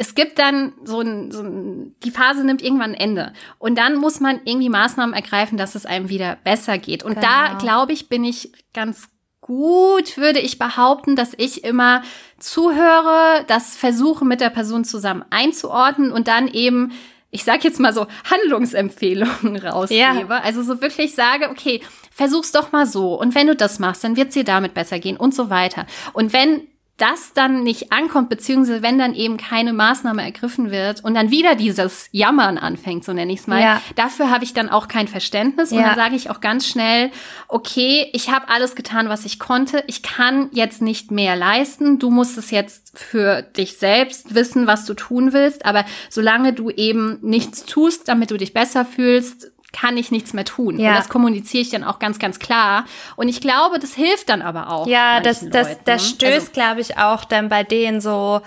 es 0.00 0.14
gibt 0.14 0.38
dann 0.38 0.72
so 0.84 1.00
ein, 1.00 1.32
so 1.32 1.42
ein, 1.42 1.96
die 2.04 2.12
Phase 2.12 2.44
nimmt 2.44 2.62
irgendwann 2.62 2.92
ein 2.92 3.00
Ende. 3.00 3.32
Und 3.58 3.76
dann 3.76 3.96
muss 3.96 4.20
man 4.20 4.40
irgendwie 4.44 4.68
Maßnahmen 4.68 5.12
ergreifen, 5.12 5.58
dass 5.58 5.74
es 5.74 5.86
einem 5.86 6.08
wieder 6.08 6.38
besser 6.44 6.78
geht. 6.78 7.02
Und 7.02 7.16
genau. 7.16 7.26
da, 7.26 7.58
glaube 7.58 7.92
ich, 7.92 8.08
bin 8.08 8.22
ich 8.22 8.52
ganz 8.72 9.08
gut, 9.40 10.16
würde 10.16 10.38
ich 10.38 10.56
behaupten, 10.56 11.16
dass 11.16 11.32
ich 11.36 11.64
immer 11.64 12.02
zuhöre, 12.38 13.44
das 13.48 13.76
versuche 13.76 14.24
mit 14.24 14.40
der 14.40 14.50
Person 14.50 14.84
zusammen 14.84 15.24
einzuordnen 15.30 16.12
und 16.12 16.28
dann 16.28 16.46
eben 16.46 16.92
ich 17.30 17.44
sag 17.44 17.62
jetzt 17.62 17.78
mal 17.78 17.92
so, 17.92 18.06
Handlungsempfehlungen 18.24 19.56
rausgebe. 19.62 20.00
Ja. 20.00 20.40
Also 20.42 20.62
so 20.62 20.80
wirklich 20.80 21.14
sage, 21.14 21.50
okay, 21.50 21.82
versuch's 22.10 22.52
doch 22.52 22.72
mal 22.72 22.86
so. 22.86 23.20
Und 23.20 23.34
wenn 23.34 23.48
du 23.48 23.54
das 23.54 23.78
machst, 23.78 24.02
dann 24.02 24.16
wird's 24.16 24.32
dir 24.32 24.44
damit 24.44 24.72
besser 24.72 24.98
gehen 24.98 25.18
und 25.18 25.34
so 25.34 25.50
weiter. 25.50 25.84
Und 26.14 26.32
wenn 26.32 26.66
das 26.98 27.32
dann 27.32 27.62
nicht 27.62 27.92
ankommt, 27.92 28.28
beziehungsweise 28.28 28.82
wenn 28.82 28.98
dann 28.98 29.14
eben 29.14 29.36
keine 29.36 29.72
Maßnahme 29.72 30.22
ergriffen 30.22 30.70
wird 30.70 31.02
und 31.04 31.14
dann 31.14 31.30
wieder 31.30 31.54
dieses 31.54 32.08
Jammern 32.10 32.58
anfängt, 32.58 33.04
so 33.04 33.12
nenne 33.12 33.32
ich 33.32 33.40
es 33.40 33.46
mal, 33.46 33.62
ja. 33.62 33.80
dafür 33.94 34.30
habe 34.30 34.44
ich 34.44 34.52
dann 34.52 34.68
auch 34.68 34.88
kein 34.88 35.06
Verständnis. 35.06 35.70
Ja. 35.70 35.78
Und 35.78 35.84
dann 35.84 35.94
sage 35.94 36.16
ich 36.16 36.28
auch 36.28 36.40
ganz 36.40 36.66
schnell, 36.66 37.10
okay, 37.46 38.08
ich 38.12 38.30
habe 38.30 38.48
alles 38.48 38.74
getan, 38.74 39.08
was 39.08 39.24
ich 39.24 39.38
konnte. 39.38 39.84
Ich 39.86 40.02
kann 40.02 40.50
jetzt 40.52 40.82
nicht 40.82 41.12
mehr 41.12 41.36
leisten. 41.36 42.00
Du 42.00 42.10
musst 42.10 42.36
es 42.36 42.50
jetzt 42.50 42.98
für 42.98 43.42
dich 43.42 43.78
selbst 43.78 44.34
wissen, 44.34 44.66
was 44.66 44.84
du 44.84 44.94
tun 44.94 45.32
willst. 45.32 45.64
Aber 45.64 45.84
solange 46.10 46.52
du 46.52 46.68
eben 46.70 47.18
nichts 47.22 47.64
tust, 47.64 48.08
damit 48.08 48.32
du 48.32 48.36
dich 48.36 48.52
besser 48.52 48.84
fühlst, 48.84 49.52
kann 49.72 49.96
ich 49.96 50.10
nichts 50.10 50.32
mehr 50.32 50.44
tun. 50.44 50.78
Ja. 50.78 50.90
Und 50.90 50.96
das 50.96 51.08
kommuniziere 51.08 51.62
ich 51.62 51.70
dann 51.70 51.84
auch 51.84 51.98
ganz, 51.98 52.18
ganz 52.18 52.38
klar. 52.38 52.84
Und 53.16 53.28
ich 53.28 53.40
glaube, 53.40 53.78
das 53.78 53.94
hilft 53.94 54.28
dann 54.28 54.42
aber 54.42 54.70
auch. 54.70 54.86
Ja, 54.86 55.20
das, 55.20 55.48
das, 55.48 55.68
Leuten. 55.68 55.80
das 55.84 56.08
stößt, 56.08 56.32
also, 56.32 56.52
glaube 56.52 56.80
ich, 56.80 56.96
auch 56.96 57.24
dann 57.24 57.48
bei 57.48 57.64
denen 57.64 58.00
so 58.00 58.40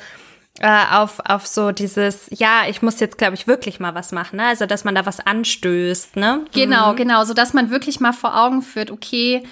äh, 0.60 0.84
auf, 0.92 1.20
auf 1.26 1.46
so 1.48 1.72
dieses, 1.72 2.28
ja, 2.32 2.64
ich 2.68 2.82
muss 2.82 3.00
jetzt, 3.00 3.18
glaube 3.18 3.36
ich, 3.36 3.48
wirklich 3.48 3.80
mal 3.80 3.96
was 3.96 4.12
machen, 4.12 4.38
ne? 4.38 4.48
Also, 4.48 4.66
dass 4.66 4.84
man 4.84 4.96
da 4.96 5.06
was 5.06 5.20
anstößt, 5.20 6.16
ne? 6.16 6.46
Genau, 6.54 6.94
mhm. 6.94 6.98
genau, 6.98 7.24
so 7.24 7.34
dass 7.34 7.54
man 7.54 7.70
wirklich 7.70 8.00
mal 8.00 8.14
vor 8.14 8.38
Augen 8.38 8.62
führt, 8.62 8.92
okay, 8.92 9.44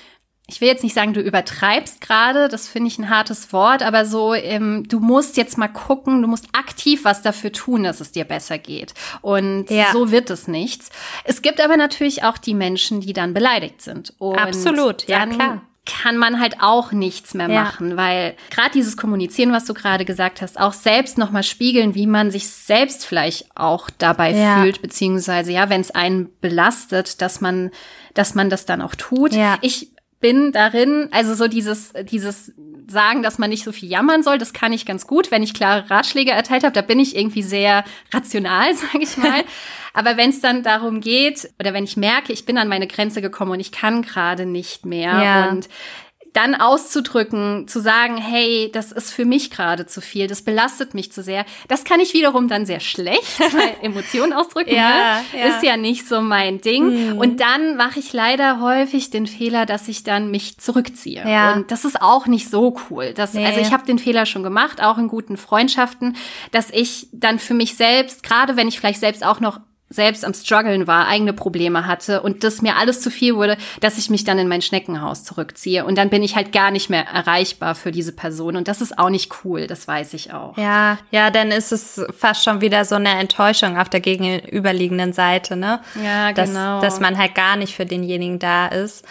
ich 0.49 0.61
will 0.61 0.67
jetzt 0.67 0.83
nicht 0.83 0.95
sagen, 0.95 1.13
du 1.13 1.21
übertreibst 1.21 2.01
gerade, 2.01 2.47
das 2.47 2.67
finde 2.67 2.87
ich 2.87 2.97
ein 2.97 3.09
hartes 3.09 3.53
Wort, 3.53 3.83
aber 3.83 4.05
so, 4.05 4.33
ähm, 4.33 4.87
du 4.87 4.99
musst 4.99 5.37
jetzt 5.37 5.57
mal 5.57 5.67
gucken, 5.67 6.21
du 6.21 6.27
musst 6.27 6.47
aktiv 6.53 7.05
was 7.05 7.21
dafür 7.21 7.51
tun, 7.51 7.83
dass 7.83 8.01
es 8.01 8.11
dir 8.11 8.25
besser 8.25 8.57
geht. 8.57 8.93
Und 9.21 9.69
ja. 9.69 9.91
so 9.93 10.11
wird 10.11 10.29
es 10.29 10.47
nichts. 10.47 10.89
Es 11.23 11.41
gibt 11.41 11.61
aber 11.61 11.77
natürlich 11.77 12.23
auch 12.23 12.37
die 12.37 12.55
Menschen, 12.55 13.01
die 13.01 13.13
dann 13.13 13.33
beleidigt 13.33 13.81
sind. 13.81 14.13
Und 14.17 14.37
Absolut, 14.37 15.07
ja 15.07 15.25
klar 15.25 15.61
kann 15.85 16.17
man 16.17 16.39
halt 16.39 16.57
auch 16.59 16.91
nichts 16.91 17.33
mehr 17.33 17.47
machen, 17.47 17.91
ja. 17.91 17.97
weil 17.97 18.35
gerade 18.51 18.71
dieses 18.71 18.95
Kommunizieren, 18.95 19.51
was 19.51 19.65
du 19.65 19.73
gerade 19.73 20.05
gesagt 20.05 20.41
hast, 20.41 20.59
auch 20.59 20.73
selbst 20.73 21.17
nochmal 21.17 21.41
spiegeln, 21.41 21.95
wie 21.95 22.05
man 22.05 22.29
sich 22.29 22.47
selbst 22.47 23.05
vielleicht 23.05 23.47
auch 23.55 23.89
dabei 23.97 24.31
ja. 24.31 24.61
fühlt, 24.61 24.83
beziehungsweise 24.83 25.51
ja, 25.51 25.69
wenn 25.69 25.81
es 25.81 25.89
einen 25.91 26.29
belastet, 26.41 27.21
dass 27.21 27.41
man, 27.41 27.71
dass 28.13 28.35
man 28.35 28.51
das 28.51 28.65
dann 28.65 28.83
auch 28.83 28.93
tut. 28.93 29.33
Ja. 29.33 29.57
Ich 29.61 29.89
bin 30.19 30.51
darin, 30.51 31.07
also 31.11 31.33
so 31.33 31.47
dieses, 31.47 31.93
dieses 32.03 32.53
sagen, 32.87 33.23
dass 33.23 33.37
man 33.37 33.49
nicht 33.49 33.63
so 33.63 33.71
viel 33.71 33.89
jammern 33.89 34.23
soll, 34.23 34.37
das 34.37 34.53
kann 34.53 34.73
ich 34.73 34.85
ganz 34.85 35.07
gut, 35.07 35.31
wenn 35.31 35.43
ich 35.43 35.53
klare 35.53 35.89
Ratschläge 35.89 36.31
erteilt 36.31 36.63
habe, 36.63 36.73
da 36.73 36.81
bin 36.81 36.99
ich 36.99 37.15
irgendwie 37.15 37.43
sehr 37.43 37.83
rational, 38.13 38.73
sage 38.75 39.03
ich 39.03 39.17
mal. 39.17 39.43
Aber 39.93 40.17
wenn 40.17 40.29
es 40.29 40.41
dann 40.41 40.63
darum 40.63 41.01
geht, 41.01 41.49
oder 41.59 41.73
wenn 41.73 41.83
ich 41.83 41.97
merke, 41.97 42.33
ich 42.33 42.45
bin 42.45 42.57
an 42.57 42.67
meine 42.67 42.87
Grenze 42.87 43.21
gekommen 43.21 43.51
und 43.51 43.59
ich 43.59 43.71
kann 43.71 44.01
gerade 44.01 44.45
nicht 44.45 44.85
mehr 44.85 45.21
ja. 45.23 45.49
und 45.49 45.69
dann 46.39 46.55
auszudrücken, 46.55 47.67
zu 47.67 47.81
sagen, 47.81 48.17
hey, 48.17 48.69
das 48.73 48.93
ist 48.93 49.11
für 49.11 49.25
mich 49.25 49.51
gerade 49.51 49.85
zu 49.87 49.99
viel, 49.99 50.27
das 50.27 50.41
belastet 50.41 50.93
mich 50.93 51.11
zu 51.11 51.21
sehr, 51.21 51.45
das 51.67 51.83
kann 51.83 51.99
ich 51.99 52.13
wiederum 52.13 52.47
dann 52.47 52.65
sehr 52.65 52.79
schlecht, 52.79 53.39
weil 53.39 53.75
Emotionen 53.81 54.31
ausdrücken 54.31 54.73
ja, 54.73 55.19
ne? 55.33 55.39
ja. 55.39 55.45
ist 55.47 55.63
ja 55.63 55.75
nicht 55.75 56.07
so 56.07 56.21
mein 56.21 56.61
Ding. 56.61 57.11
Mhm. 57.11 57.17
Und 57.17 57.41
dann 57.41 57.75
mache 57.75 57.99
ich 57.99 58.13
leider 58.13 58.61
häufig 58.61 59.09
den 59.09 59.27
Fehler, 59.27 59.65
dass 59.65 59.89
ich 59.89 60.03
dann 60.03 60.31
mich 60.31 60.57
zurückziehe. 60.57 61.27
Ja. 61.27 61.53
Und 61.53 61.71
das 61.71 61.83
ist 61.83 62.01
auch 62.01 62.25
nicht 62.25 62.49
so 62.49 62.77
cool. 62.89 63.13
Das, 63.13 63.33
nee. 63.33 63.45
Also 63.45 63.59
ich 63.59 63.73
habe 63.73 63.85
den 63.85 63.99
Fehler 63.99 64.25
schon 64.25 64.43
gemacht, 64.43 64.81
auch 64.81 64.97
in 64.97 65.09
guten 65.09 65.35
Freundschaften, 65.35 66.15
dass 66.51 66.69
ich 66.69 67.09
dann 67.11 67.39
für 67.39 67.53
mich 67.53 67.75
selbst, 67.75 68.23
gerade 68.23 68.55
wenn 68.55 68.69
ich 68.69 68.79
vielleicht 68.79 69.01
selbst 69.01 69.25
auch 69.25 69.41
noch 69.41 69.59
selbst 69.89 70.23
am 70.23 70.33
struggeln 70.33 70.87
war, 70.87 71.07
eigene 71.07 71.33
Probleme 71.33 71.87
hatte 71.87 72.21
und 72.21 72.43
das 72.43 72.61
mir 72.61 72.75
alles 72.75 73.01
zu 73.01 73.09
viel 73.09 73.35
wurde, 73.35 73.57
dass 73.79 73.97
ich 73.97 74.09
mich 74.09 74.23
dann 74.23 74.37
in 74.37 74.47
mein 74.47 74.61
Schneckenhaus 74.61 75.23
zurückziehe 75.23 75.83
und 75.83 75.97
dann 75.97 76.09
bin 76.09 76.21
ich 76.21 76.35
halt 76.35 76.51
gar 76.51 76.69
nicht 76.69 76.89
mehr 76.89 77.05
erreichbar 77.07 77.73
für 77.73 77.91
diese 77.91 78.11
Person 78.11 78.55
und 78.55 78.67
das 78.67 78.81
ist 78.81 78.99
auch 78.99 79.09
nicht 79.09 79.31
cool, 79.43 79.67
das 79.67 79.87
weiß 79.87 80.13
ich 80.13 80.31
auch. 80.31 80.57
Ja, 80.57 80.99
ja, 81.11 81.31
dann 81.31 81.51
ist 81.51 81.71
es 81.71 82.01
fast 82.17 82.43
schon 82.43 82.61
wieder 82.61 82.85
so 82.85 82.95
eine 82.95 83.09
Enttäuschung 83.19 83.77
auf 83.77 83.89
der 83.89 83.99
gegenüberliegenden 83.99 85.13
Seite, 85.13 85.55
ne? 85.55 85.79
Ja, 86.03 86.31
genau. 86.31 86.81
Dass, 86.81 86.93
dass 86.93 86.99
man 86.99 87.17
halt 87.17 87.33
gar 87.33 87.55
nicht 87.55 87.75
für 87.75 87.85
denjenigen 87.85 88.39
da 88.39 88.67
ist. 88.67 89.05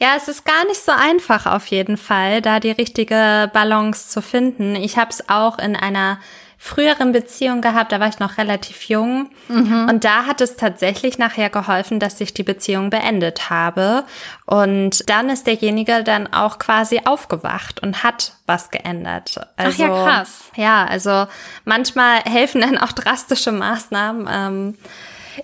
Ja, 0.00 0.14
es 0.16 0.28
ist 0.28 0.44
gar 0.44 0.64
nicht 0.66 0.82
so 0.82 0.92
einfach 0.92 1.46
auf 1.46 1.66
jeden 1.66 1.96
Fall, 1.96 2.42
da 2.42 2.58
die 2.58 2.70
richtige 2.70 3.50
Balance 3.52 4.08
zu 4.08 4.22
finden. 4.22 4.74
Ich 4.76 4.96
habe 4.96 5.10
es 5.10 5.28
auch 5.28 5.58
in 5.58 5.76
einer 5.76 6.18
früheren 6.64 7.10
Beziehung 7.10 7.60
gehabt, 7.60 7.90
da 7.90 7.98
war 7.98 8.06
ich 8.06 8.20
noch 8.20 8.38
relativ 8.38 8.84
jung. 8.84 9.30
Mhm. 9.48 9.88
Und 9.90 10.04
da 10.04 10.26
hat 10.26 10.40
es 10.40 10.54
tatsächlich 10.54 11.18
nachher 11.18 11.50
geholfen, 11.50 11.98
dass 11.98 12.20
ich 12.20 12.34
die 12.34 12.44
Beziehung 12.44 12.88
beendet 12.88 13.50
habe. 13.50 14.04
Und 14.46 15.10
dann 15.10 15.28
ist 15.28 15.48
derjenige 15.48 16.04
dann 16.04 16.32
auch 16.32 16.60
quasi 16.60 17.00
aufgewacht 17.04 17.82
und 17.82 18.04
hat 18.04 18.34
was 18.46 18.70
geändert. 18.70 19.40
Also, 19.56 19.82
Ach 19.82 19.88
ja, 19.88 19.92
also, 19.92 20.04
krass. 20.04 20.44
Ja, 20.54 20.84
also 20.84 21.26
manchmal 21.64 22.20
helfen 22.20 22.60
dann 22.60 22.78
auch 22.78 22.92
drastische 22.92 23.50
Maßnahmen. 23.50 24.28
Ähm, 24.32 24.78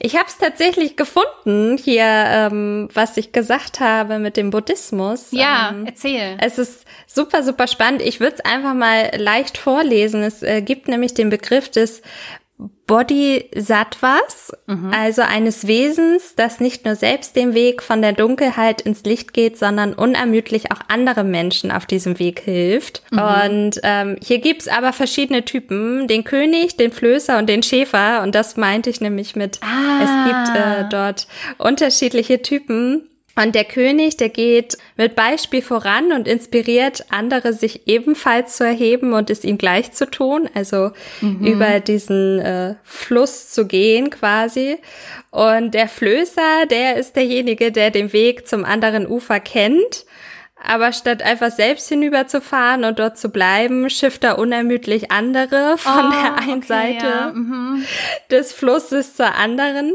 ich 0.00 0.16
habe 0.16 0.26
es 0.28 0.38
tatsächlich 0.38 0.96
gefunden 0.96 1.78
hier, 1.78 2.04
ähm, 2.04 2.88
was 2.92 3.16
ich 3.16 3.32
gesagt 3.32 3.80
habe 3.80 4.18
mit 4.18 4.36
dem 4.36 4.50
Buddhismus. 4.50 5.28
Ja, 5.30 5.70
ähm, 5.70 5.86
erzähl. 5.86 6.36
Es 6.40 6.58
ist 6.58 6.84
super, 7.06 7.42
super 7.42 7.66
spannend. 7.66 8.02
Ich 8.02 8.20
würde 8.20 8.36
es 8.36 8.44
einfach 8.44 8.74
mal 8.74 9.10
leicht 9.16 9.58
vorlesen. 9.58 10.22
Es 10.22 10.42
äh, 10.42 10.62
gibt 10.62 10.88
nämlich 10.88 11.14
den 11.14 11.30
Begriff 11.30 11.70
des 11.70 12.02
Bodhisattvas, 12.88 14.52
mhm. 14.66 14.90
also 14.92 15.22
eines 15.22 15.66
Wesens, 15.66 16.34
das 16.34 16.58
nicht 16.58 16.84
nur 16.86 16.96
selbst 16.96 17.36
den 17.36 17.54
Weg 17.54 17.82
von 17.82 18.02
der 18.02 18.12
Dunkelheit 18.12 18.80
ins 18.80 19.04
Licht 19.04 19.32
geht, 19.32 19.58
sondern 19.58 19.94
unermüdlich 19.94 20.72
auch 20.72 20.80
andere 20.88 21.22
Menschen 21.22 21.70
auf 21.70 21.86
diesem 21.86 22.18
Weg 22.18 22.40
hilft. 22.40 23.02
Mhm. 23.12 23.18
Und 23.18 23.80
ähm, 23.84 24.16
hier 24.24 24.38
gibt's 24.38 24.66
aber 24.66 24.92
verschiedene 24.92 25.44
Typen, 25.44 26.08
den 26.08 26.24
König, 26.24 26.76
den 26.76 26.90
Flößer 26.90 27.38
und 27.38 27.48
den 27.48 27.62
Schäfer. 27.62 28.22
Und 28.22 28.34
das 28.34 28.56
meinte 28.56 28.90
ich 28.90 29.00
nämlich 29.00 29.36
mit, 29.36 29.60
ah. 29.62 30.02
es 30.02 30.10
gibt 30.30 30.58
äh, 30.58 30.88
dort 30.90 31.28
unterschiedliche 31.58 32.42
Typen. 32.42 33.07
Und 33.40 33.54
der 33.54 33.64
König, 33.64 34.16
der 34.16 34.30
geht 34.30 34.76
mit 34.96 35.14
Beispiel 35.14 35.62
voran 35.62 36.10
und 36.10 36.26
inspiriert 36.26 37.04
andere, 37.10 37.52
sich 37.52 37.86
ebenfalls 37.86 38.56
zu 38.56 38.64
erheben 38.64 39.12
und 39.12 39.30
es 39.30 39.44
ihm 39.44 39.58
gleich 39.58 39.92
zu 39.92 40.10
tun, 40.10 40.50
also 40.54 40.90
mhm. 41.20 41.46
über 41.46 41.78
diesen 41.78 42.40
äh, 42.40 42.74
Fluss 42.82 43.50
zu 43.50 43.68
gehen 43.68 44.10
quasi. 44.10 44.78
Und 45.30 45.72
der 45.72 45.86
Flößer, 45.86 46.66
der 46.68 46.96
ist 46.96 47.14
derjenige, 47.14 47.70
der 47.70 47.92
den 47.92 48.12
Weg 48.12 48.48
zum 48.48 48.64
anderen 48.64 49.06
Ufer 49.06 49.38
kennt. 49.38 50.04
Aber 50.60 50.92
statt 50.92 51.22
einfach 51.22 51.52
selbst 51.52 51.88
hinüberzufahren 51.88 52.82
und 52.82 52.98
dort 52.98 53.18
zu 53.18 53.28
bleiben, 53.28 53.88
schifft 53.88 54.24
er 54.24 54.40
unermüdlich 54.40 55.12
andere 55.12 55.78
von 55.78 56.08
oh, 56.08 56.10
der 56.10 56.38
einen 56.38 56.58
okay, 56.58 56.66
Seite 56.66 57.06
ja. 57.06 57.32
mhm. 57.32 57.84
des 58.32 58.52
Flusses 58.52 59.14
zur 59.14 59.36
anderen. 59.36 59.94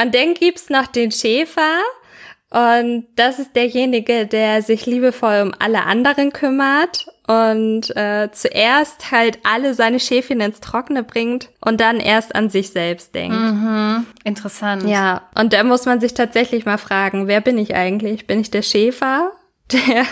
Und 0.00 0.14
dann 0.14 0.32
gibt's 0.32 0.70
noch 0.70 0.86
den 0.86 1.12
Schäfer, 1.12 1.82
und 2.52 3.06
das 3.16 3.38
ist 3.38 3.56
derjenige, 3.56 4.26
der 4.26 4.60
sich 4.60 4.84
liebevoll 4.84 5.40
um 5.40 5.54
alle 5.58 5.84
anderen 5.84 6.34
kümmert 6.34 7.06
und 7.26 7.96
äh, 7.96 8.28
zuerst 8.30 9.10
halt 9.10 9.38
alle 9.42 9.72
seine 9.72 9.98
Schäfchen 9.98 10.40
ins 10.40 10.60
Trockene 10.60 11.02
bringt 11.02 11.48
und 11.62 11.80
dann 11.80 11.98
erst 11.98 12.34
an 12.34 12.50
sich 12.50 12.68
selbst 12.68 13.14
denkt. 13.14 13.38
Mhm. 13.38 14.06
Interessant. 14.24 14.86
Ja, 14.86 15.22
und 15.34 15.54
da 15.54 15.64
muss 15.64 15.86
man 15.86 15.98
sich 16.00 16.12
tatsächlich 16.12 16.66
mal 16.66 16.76
fragen, 16.76 17.26
wer 17.26 17.40
bin 17.40 17.56
ich 17.56 17.74
eigentlich? 17.74 18.26
Bin 18.26 18.38
ich 18.38 18.50
der 18.50 18.62
Schäfer, 18.62 19.32
der, 19.72 20.04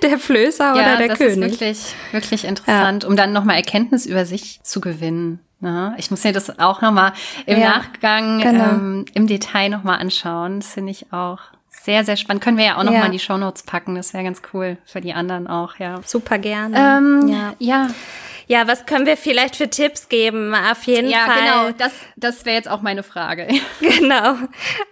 der 0.00 0.18
Flößer 0.18 0.64
ja, 0.64 0.72
oder 0.72 0.96
der 0.96 1.08
das 1.08 1.18
König? 1.18 1.58
Das 1.58 1.60
ist 1.60 1.60
wirklich, 1.60 1.94
wirklich 2.12 2.44
interessant, 2.46 3.02
ja. 3.02 3.08
um 3.10 3.16
dann 3.16 3.34
nochmal 3.34 3.56
Erkenntnis 3.56 4.06
über 4.06 4.24
sich 4.24 4.62
zu 4.62 4.80
gewinnen. 4.80 5.40
Ja, 5.60 5.94
ich 5.98 6.10
muss 6.10 6.24
mir 6.24 6.32
das 6.32 6.58
auch 6.58 6.80
nochmal 6.80 7.12
im 7.44 7.58
ja, 7.58 7.68
Nachgang 7.68 8.40
genau. 8.40 8.64
ähm, 8.64 9.04
im 9.12 9.26
Detail 9.26 9.68
nochmal 9.68 9.98
anschauen. 9.98 10.60
Das 10.60 10.72
finde 10.72 10.92
ich 10.92 11.12
auch 11.12 11.40
sehr, 11.82 12.04
sehr 12.04 12.16
spannend. 12.16 12.42
Können 12.42 12.58
wir 12.58 12.64
ja 12.64 12.76
auch 12.78 12.84
noch 12.84 12.92
ja. 12.92 13.00
mal 13.00 13.06
in 13.06 13.12
die 13.12 13.18
Shownotes 13.18 13.62
packen. 13.62 13.94
Das 13.94 14.12
wäre 14.12 14.24
ganz 14.24 14.42
cool 14.52 14.76
für 14.84 15.00
die 15.00 15.12
anderen 15.12 15.46
auch, 15.46 15.76
ja. 15.76 16.00
Super 16.04 16.38
gerne. 16.38 16.76
Ähm, 16.76 17.28
ja. 17.28 17.54
ja. 17.58 17.88
Ja, 18.48 18.68
was 18.68 18.86
können 18.86 19.06
wir 19.06 19.16
vielleicht 19.16 19.56
für 19.56 19.68
Tipps 19.68 20.08
geben? 20.08 20.54
Auf 20.54 20.84
jeden 20.84 21.08
ja, 21.08 21.24
Fall. 21.26 21.44
Ja, 21.44 21.62
genau. 21.64 21.76
Das, 21.78 21.92
das 22.14 22.44
wäre 22.44 22.56
jetzt 22.56 22.68
auch 22.68 22.80
meine 22.80 23.02
Frage. 23.02 23.48
genau. 23.80 24.36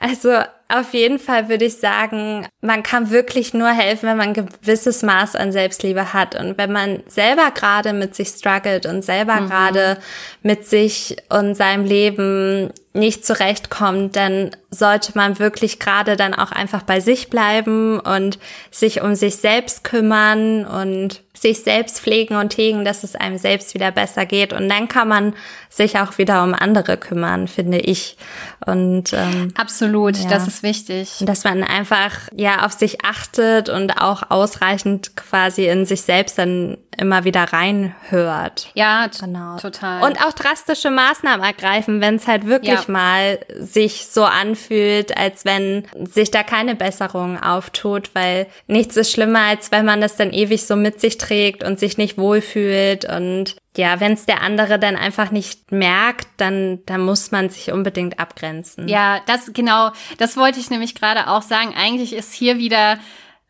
Also 0.00 0.40
auf 0.68 0.94
jeden 0.94 1.18
Fall 1.18 1.48
würde 1.48 1.66
ich 1.66 1.76
sagen, 1.76 2.46
man 2.60 2.82
kann 2.82 3.10
wirklich 3.10 3.52
nur 3.54 3.68
helfen, 3.68 4.08
wenn 4.08 4.16
man 4.16 4.28
ein 4.28 4.48
gewisses 4.62 5.02
Maß 5.02 5.36
an 5.36 5.52
Selbstliebe 5.52 6.12
hat 6.12 6.38
und 6.38 6.56
wenn 6.56 6.72
man 6.72 7.02
selber 7.06 7.50
gerade 7.50 7.92
mit 7.92 8.14
sich 8.14 8.28
struggelt 8.28 8.86
und 8.86 9.02
selber 9.02 9.40
mhm. 9.40 9.48
gerade 9.48 9.98
mit 10.42 10.66
sich 10.66 11.16
und 11.28 11.54
seinem 11.54 11.84
Leben 11.84 12.70
nicht 12.94 13.26
zurechtkommt, 13.26 14.14
dann 14.16 14.52
sollte 14.70 15.12
man 15.16 15.38
wirklich 15.40 15.80
gerade 15.80 16.16
dann 16.16 16.32
auch 16.32 16.52
einfach 16.52 16.82
bei 16.82 17.00
sich 17.00 17.28
bleiben 17.28 17.98
und 17.98 18.38
sich 18.70 19.02
um 19.02 19.16
sich 19.16 19.36
selbst 19.36 19.82
kümmern 19.82 20.64
und 20.64 21.22
sich 21.36 21.62
selbst 21.62 22.00
pflegen 22.00 22.36
und 22.36 22.56
hegen, 22.56 22.84
dass 22.84 23.02
es 23.02 23.16
einem 23.16 23.36
selbst 23.36 23.74
wieder 23.74 23.90
besser 23.90 24.26
geht. 24.26 24.52
Und 24.52 24.68
dann 24.68 24.86
kann 24.86 25.08
man 25.08 25.34
sich 25.76 25.98
auch 25.98 26.18
wieder 26.18 26.44
um 26.44 26.54
andere 26.54 26.96
kümmern, 26.96 27.48
finde 27.48 27.78
ich. 27.78 28.16
Und 28.64 29.12
ähm, 29.12 29.52
absolut, 29.56 30.16
ja. 30.16 30.28
das 30.28 30.46
ist 30.46 30.62
wichtig. 30.62 31.16
Dass 31.20 31.42
man 31.42 31.64
einfach 31.64 32.12
ja 32.34 32.64
auf 32.64 32.72
sich 32.72 33.04
achtet 33.04 33.68
und 33.68 34.00
auch 34.00 34.30
ausreichend 34.30 35.16
quasi 35.16 35.66
in 35.66 35.84
sich 35.84 36.02
selbst 36.02 36.38
dann 36.38 36.78
immer 36.98 37.24
wieder 37.24 37.44
reinhört. 37.52 38.70
Ja, 38.74 39.08
genau. 39.08 39.56
total. 39.58 40.02
Und 40.02 40.24
auch 40.24 40.32
drastische 40.32 40.90
Maßnahmen 40.90 41.44
ergreifen, 41.44 42.00
wenn 42.00 42.16
es 42.16 42.26
halt 42.26 42.46
wirklich 42.46 42.86
ja. 42.86 42.92
mal 42.92 43.38
sich 43.58 44.06
so 44.06 44.24
anfühlt, 44.24 45.16
als 45.16 45.44
wenn 45.44 45.86
sich 45.94 46.30
da 46.30 46.42
keine 46.42 46.74
Besserung 46.74 47.42
auftut, 47.42 48.14
weil 48.14 48.46
nichts 48.66 48.96
ist 48.96 49.12
schlimmer, 49.12 49.40
als 49.40 49.72
wenn 49.72 49.84
man 49.84 50.00
das 50.00 50.16
dann 50.16 50.32
ewig 50.32 50.66
so 50.66 50.76
mit 50.76 51.00
sich 51.00 51.18
trägt 51.18 51.64
und 51.64 51.78
sich 51.78 51.98
nicht 51.98 52.18
wohlfühlt 52.18 53.04
und 53.04 53.56
ja, 53.76 53.98
wenn 53.98 54.12
es 54.12 54.24
der 54.24 54.42
andere 54.42 54.78
dann 54.78 54.96
einfach 54.96 55.30
nicht 55.30 55.72
merkt, 55.72 56.28
dann, 56.36 56.80
dann 56.86 57.00
muss 57.00 57.32
man 57.32 57.50
sich 57.50 57.72
unbedingt 57.72 58.20
abgrenzen. 58.20 58.86
Ja, 58.86 59.20
das 59.26 59.52
genau, 59.52 59.90
das 60.18 60.36
wollte 60.36 60.60
ich 60.60 60.70
nämlich 60.70 60.94
gerade 60.94 61.28
auch 61.28 61.42
sagen. 61.42 61.74
Eigentlich 61.76 62.12
ist 62.12 62.32
hier 62.32 62.58
wieder 62.58 62.98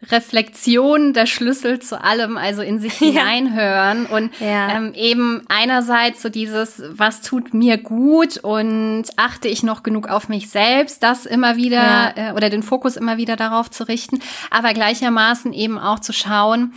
Reflexion 0.03 1.13
der 1.13 1.27
Schlüssel 1.27 1.79
zu 1.79 2.03
allem, 2.03 2.37
also 2.37 2.63
in 2.63 2.79
sich 2.79 2.95
hineinhören 2.99 4.07
und 4.07 4.39
ja. 4.41 4.77
ähm, 4.77 4.93
eben 4.95 5.43
einerseits 5.49 6.23
so 6.23 6.29
dieses, 6.29 6.83
was 6.89 7.23
tut 7.23 7.55
mir 7.55 7.79
gut 7.79 8.39
und 8.39 9.05
achte 9.17 9.49
ich 9.49 9.63
noch 9.63 9.83
genug 9.83 10.09
auf 10.09 10.29
mich 10.29 10.51
selbst, 10.51 11.03
das 11.03 11.27
immer 11.27 11.57
wieder 11.57 12.13
ja. 12.17 12.31
äh, 12.31 12.33
oder 12.33 12.51
den 12.51 12.63
Fokus 12.63 12.97
immer 12.97 13.17
wieder 13.17 13.37
darauf 13.37 13.71
zu 13.71 13.89
richten, 13.89 14.21
aber 14.51 14.75
gleichermaßen 14.75 15.53
eben 15.53 15.79
auch 15.79 16.01
zu 16.01 16.13
schauen, 16.13 16.75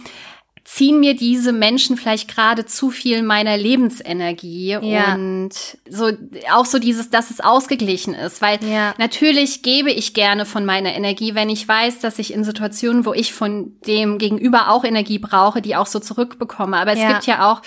ziehen 0.68 1.00
mir 1.00 1.16
diese 1.16 1.54
Menschen 1.54 1.96
vielleicht 1.96 2.28
gerade 2.28 2.66
zu 2.66 2.90
viel 2.90 3.24
meiner 3.24 3.56
Lebensenergie 3.56 4.78
ja. 4.82 5.16
und 5.16 5.52
so 5.90 6.12
auch 6.52 6.66
so 6.66 6.78
dieses, 6.78 7.10
dass 7.10 7.32
es 7.32 7.40
ausgeglichen 7.40 8.14
ist, 8.14 8.42
weil 8.42 8.60
ja. 8.66 8.94
natürlich 8.98 9.62
gebe 9.62 9.90
ich 9.90 10.14
gerne 10.14 10.46
von 10.46 10.66
meiner 10.66 10.94
Energie, 10.94 11.36
wenn 11.36 11.50
ich 11.50 11.66
weiß, 11.66 12.00
dass 12.00 12.20
ich 12.20 12.34
in 12.34 12.44
Situationen, 12.44 13.06
wo 13.06 13.14
ich 13.14 13.32
von 13.32 13.78
dem 13.88 14.18
Gegenüber 14.18 14.70
auch 14.70 14.84
Energie 14.84 15.20
brauche, 15.20 15.62
die 15.62 15.78
auch 15.78 15.88
so 15.88 16.02
zurückbekomme. 16.02 16.76
Aber 16.76 16.92
es 16.92 17.00
ja. 17.00 17.14
gibt 17.14 17.28
ja 17.28 17.50
auch 17.50 17.62